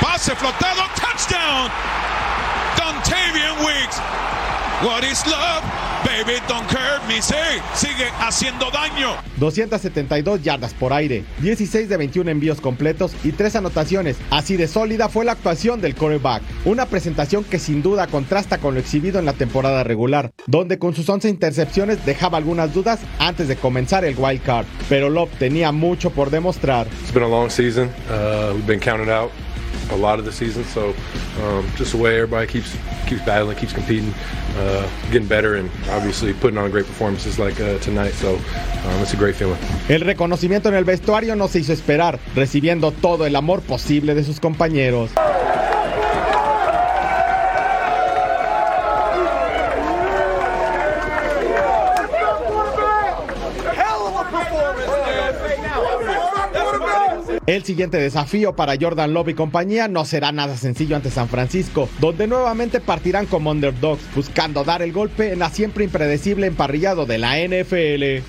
[0.00, 1.68] pase flotado, touchdown.
[2.78, 4.00] Dontavian Wicks.
[4.82, 5.62] What is love?
[6.04, 7.22] Baby, don't hurt me.
[7.22, 7.34] Sí,
[7.74, 9.14] sigue haciendo daño.
[9.38, 14.16] 272 yardas por aire, 16 de 21 envíos completos y 3 anotaciones.
[14.30, 16.42] Así de sólida fue la actuación del quarterback.
[16.64, 20.94] Una presentación que sin duda contrasta con lo exhibido en la temporada regular, donde con
[20.94, 24.66] sus 11 intercepciones dejaba algunas dudas antes de comenzar el wild card.
[24.88, 26.88] Pero Love tenía mucho por demostrar.
[27.02, 27.90] It's been a long season.
[28.10, 29.30] Uh, we've been counted out
[29.90, 30.64] a lot of the season.
[30.64, 30.94] So
[31.42, 32.76] um, just the way everybody keeps
[33.06, 34.12] keeps battling, keeps competing,
[34.56, 38.12] uh, getting better, and obviously putting on great performances like uh, tonight.
[38.12, 39.58] So um, it's a great feeling.
[39.88, 44.24] El reconocimiento en el vestuario no se hizo esperar, recibiendo todo el amor posible de
[44.24, 45.10] sus compañeros.
[57.46, 61.90] El siguiente desafío para Jordan Love y compañía no será nada sencillo ante San Francisco,
[62.00, 67.18] donde nuevamente partirán como underdogs, buscando dar el golpe en la siempre impredecible emparrillado de
[67.18, 68.24] la NFL.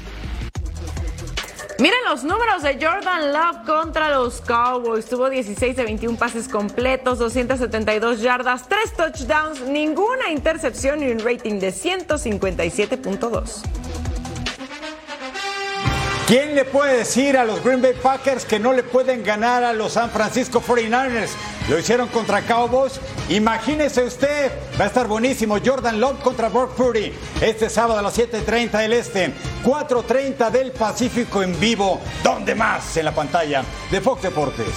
[1.77, 5.05] Miren los números de Jordan Love contra los Cowboys.
[5.05, 11.59] Tuvo 16 de 21 pases completos, 272 yardas, 3 touchdowns, ninguna intercepción y un rating
[11.59, 13.84] de 157.2.
[16.27, 19.73] ¿Quién le puede decir a los Green Bay Packers que no le pueden ganar a
[19.73, 21.29] los San Francisco 49ers?
[21.69, 22.99] Lo hicieron contra Cowboys.
[23.29, 25.57] Imagínese usted, va a estar buenísimo.
[25.63, 27.13] Jordan Love contra Brock Purdy.
[27.39, 32.01] Este sábado a las 7:30 del Este, 4:30 del Pacífico en vivo.
[32.23, 32.97] ¿Dónde más?
[32.97, 34.73] En la pantalla de Fox Deportes.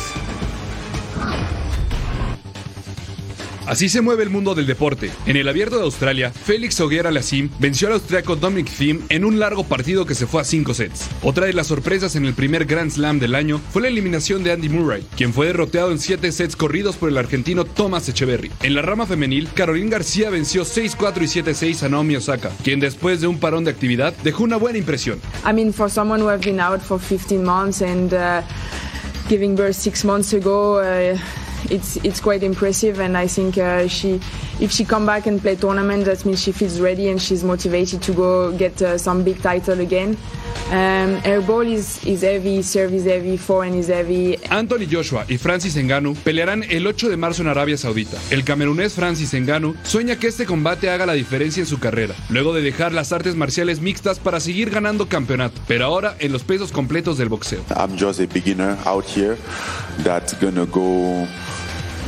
[3.68, 5.10] Así se mueve el mundo del deporte.
[5.26, 9.38] En el Abierto de Australia, Félix Oguera Lassim venció al austriaco Dominic Thiem en un
[9.38, 11.10] largo partido que se fue a 5 sets.
[11.22, 14.52] Otra de las sorpresas en el primer Grand Slam del año fue la eliminación de
[14.52, 18.50] Andy Murray, quien fue derrotado en 7 sets corridos por el argentino Thomas Echeverry.
[18.62, 23.20] En la rama femenil, Caroline García venció 6-4 y 7-6 a Naomi Osaka, quien después
[23.20, 25.20] de un parón de actividad dejó una buena impresión.
[25.46, 28.40] I mean, for someone who have been out for 15 months and uh,
[29.28, 31.18] giving birth six months ago, uh,
[31.70, 33.00] it's it's quite impressive.
[33.00, 34.20] And I think uh, she,
[34.60, 38.02] if she come back and play tournament, that means she feels ready and she's motivated
[38.02, 40.16] to go get uh, some big title again.
[40.70, 44.38] Um, her ball is, is heavy, serve is heavy, forehand is heavy.
[44.50, 48.18] Anthony Joshua y Francis Ngannou pelearán el 8 de marzo en Arabia Saudita.
[48.30, 52.52] El camerunés Francis Ngannou sueña que este combate haga la diferencia en su carrera, luego
[52.52, 56.70] de dejar las artes marciales mixtas para seguir ganando campeonato, pero ahora en los pesos
[56.70, 57.64] completos del boxeo.
[57.74, 59.38] I'm just a beginner out here
[60.04, 61.26] that's gonna go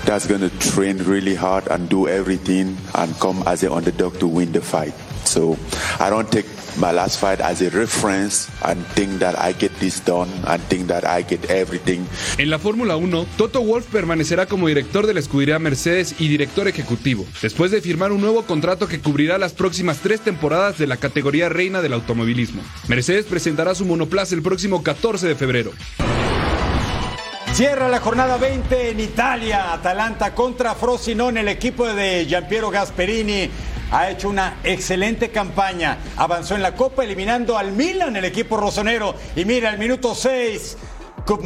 [0.05, 4.53] that's gonna train really hard and do everything and come as an underdog to win
[4.53, 4.95] the fight.
[5.25, 5.57] So
[6.01, 6.47] I don't take
[6.79, 10.89] my last fight as a reference and think that I get this done and think
[10.89, 12.07] that I get everything.
[12.39, 16.69] En la Fórmula 1, Toto Wolff permanecerá como director de la escudería Mercedes y director
[16.69, 20.97] ejecutivo, después de firmar un nuevo contrato que cubrirá las próximas tres temporadas de la
[20.97, 22.63] categoría reina del automovilismo.
[22.89, 25.73] Mercedes presentará su monoplaza el próximo 14 de febrero.
[27.53, 29.73] Cierra la jornada 20 en Italia.
[29.73, 31.41] Atalanta contra Frosinone.
[31.41, 33.51] El equipo de Giampiero Gasperini
[33.91, 35.99] ha hecho una excelente campaña.
[36.17, 39.15] Avanzó en la Copa eliminando al Milan, el equipo rosonero.
[39.35, 40.79] Y mira, el minuto 6.
[41.27, 41.45] Cup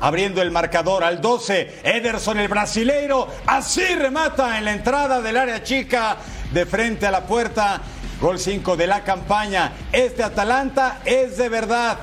[0.00, 1.80] abriendo el marcador al 12.
[1.84, 6.16] Ederson, el brasileiro, así remata en la entrada del área chica
[6.52, 7.82] de frente a la puerta.
[8.20, 9.72] Gol 5 de la campaña.
[9.92, 11.98] Este Atalanta es de verdad.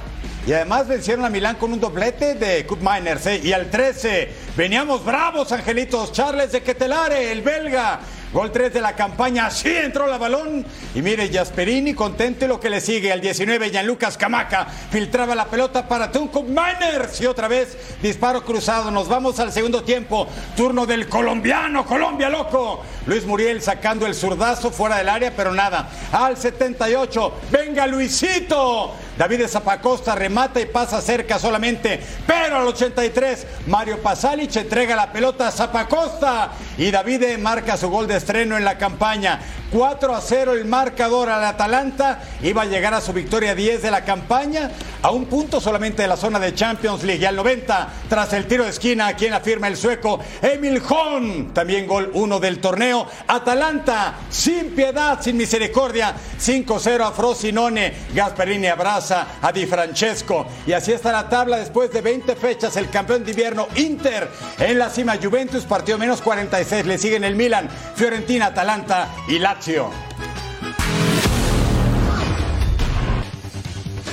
[0.45, 3.27] Y además vencieron a Milán con un doblete de Cup Miners.
[3.43, 6.11] Y al 13, veníamos bravos, angelitos.
[6.11, 8.01] Charles de Ketelare, el belga.
[8.33, 10.65] Gol 3 de la campaña, así entró la balón.
[10.95, 13.11] Y mire, Jasperini contento y lo que le sigue.
[13.11, 17.21] Al 19, Gianlucas Camaca filtraba la pelota para Tuncup Miners.
[17.21, 18.89] Y otra vez, disparo cruzado.
[18.89, 20.27] Nos vamos al segundo tiempo.
[20.57, 22.81] Turno del colombiano, Colombia loco.
[23.05, 25.87] Luis Muriel sacando el zurdazo fuera del área, pero nada.
[26.11, 28.95] Al 78, venga Luisito.
[29.15, 32.01] David Zapacosta remata y pasa cerca solamente.
[32.25, 36.51] Pero al 83, Mario Pasalic entrega la pelota a Zapacosta.
[36.79, 39.39] Y David marca su gol de estreno en la campaña.
[39.71, 42.21] 4 a 0 el marcador al Atalanta.
[42.41, 44.71] Iba a llegar a su victoria 10 de la campaña.
[45.01, 47.21] A un punto solamente de la zona de Champions League.
[47.21, 51.53] Y al 90, tras el tiro de esquina, quien afirma el sueco Emil Hon.
[51.53, 53.05] También gol 1 del torneo.
[53.27, 56.13] Atalanta, sin piedad, sin misericordia.
[56.39, 57.93] 5-0 a Frosinone.
[58.13, 60.45] Gasperini abraza a Di Francesco.
[60.65, 62.77] Y así está la tabla después de 20 fechas.
[62.77, 65.17] El campeón de invierno Inter en la cima.
[65.21, 66.85] Juventus partió menos 46.
[66.85, 67.67] Le siguen el Milan,
[68.13, 69.89] Fiorentina, Atalanta y Lazio.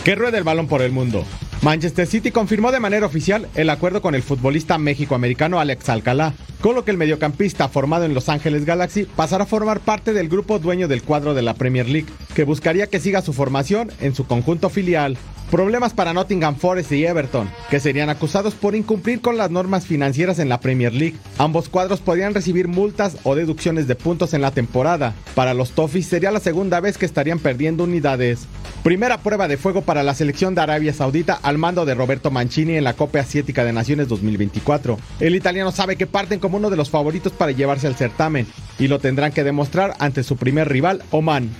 [0.02, 1.26] Que ruede el balón por el mundo.
[1.60, 6.32] Manchester City confirmó de manera oficial el acuerdo con el futbolista méxico-americano Alex Alcalá,
[6.62, 10.30] con lo que el mediocampista formado en Los Ángeles Galaxy pasará a formar parte del
[10.30, 14.14] grupo dueño del cuadro de la Premier League, que buscaría que siga su formación en
[14.14, 15.18] su conjunto filial.
[15.50, 20.38] Problemas para Nottingham Forest y Everton, que serían acusados por incumplir con las normas financieras
[20.38, 21.16] en la Premier League.
[21.38, 25.12] Ambos cuadros podrían recibir multas o deducciones de puntos en la temporada.
[25.34, 28.46] Para los Toffees sería la segunda vez que estarían perdiendo unidades.
[28.84, 32.76] Primera prueba de fuego para la selección de Arabia Saudita al mando de Roberto Mancini
[32.76, 34.98] en la Copa Asiática de Naciones 2024.
[35.18, 38.46] El italiano sabe que parten como uno de los favoritos para llevarse al certamen
[38.78, 41.50] y lo tendrán que demostrar ante su primer rival, Oman.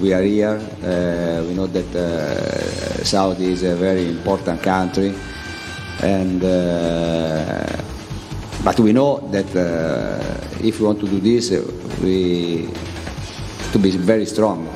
[0.00, 0.56] We are here.
[0.82, 5.14] Uh, we know that uh, Saudi is a very important country,
[6.02, 7.66] and uh,
[8.64, 11.62] but we know that uh, if we want to do this, uh,
[12.02, 12.68] we
[13.72, 14.66] to be very strong,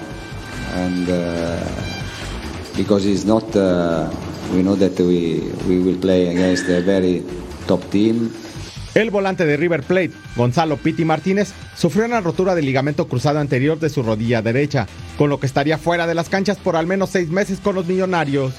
[0.75, 1.65] and uh,
[2.77, 3.47] because it's not,
[4.53, 7.25] we know that we we will play against a very
[7.67, 8.44] top team.
[8.95, 13.81] El volante de River Plate, Gonzalo Pitti Martínez, sufrió una rotura del ligamento cruzado anterior
[13.81, 14.87] de su rodilla derecha,
[15.19, 17.87] con lo que estaría fuera de las canchas por al menos seis meses con los
[17.87, 18.55] millonarios.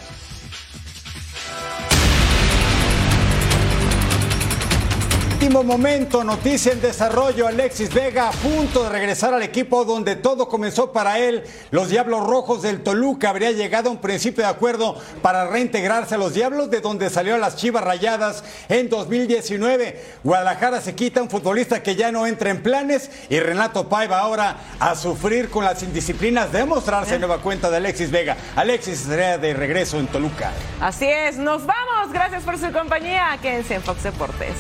[5.45, 7.45] Último momento, noticia en desarrollo.
[7.45, 11.43] Alexis Vega a punto de regresar al equipo donde todo comenzó para él.
[11.69, 16.17] Los Diablos Rojos del Toluca habría llegado a un principio de acuerdo para reintegrarse a
[16.17, 20.03] los Diablos, de donde salió a las Chivas Rayadas en 2019.
[20.23, 24.57] Guadalajara se quita un futbolista que ya no entra en planes y Renato Paiva ahora
[24.79, 28.35] a sufrir con las indisciplinas de mostrarse nueva cuenta de Alexis Vega.
[28.55, 30.51] Alexis estaría de regreso en Toluca.
[30.81, 32.11] Así es, nos vamos.
[32.11, 33.37] Gracias por su compañía.
[33.43, 34.55] Quédense en Fox Deportes.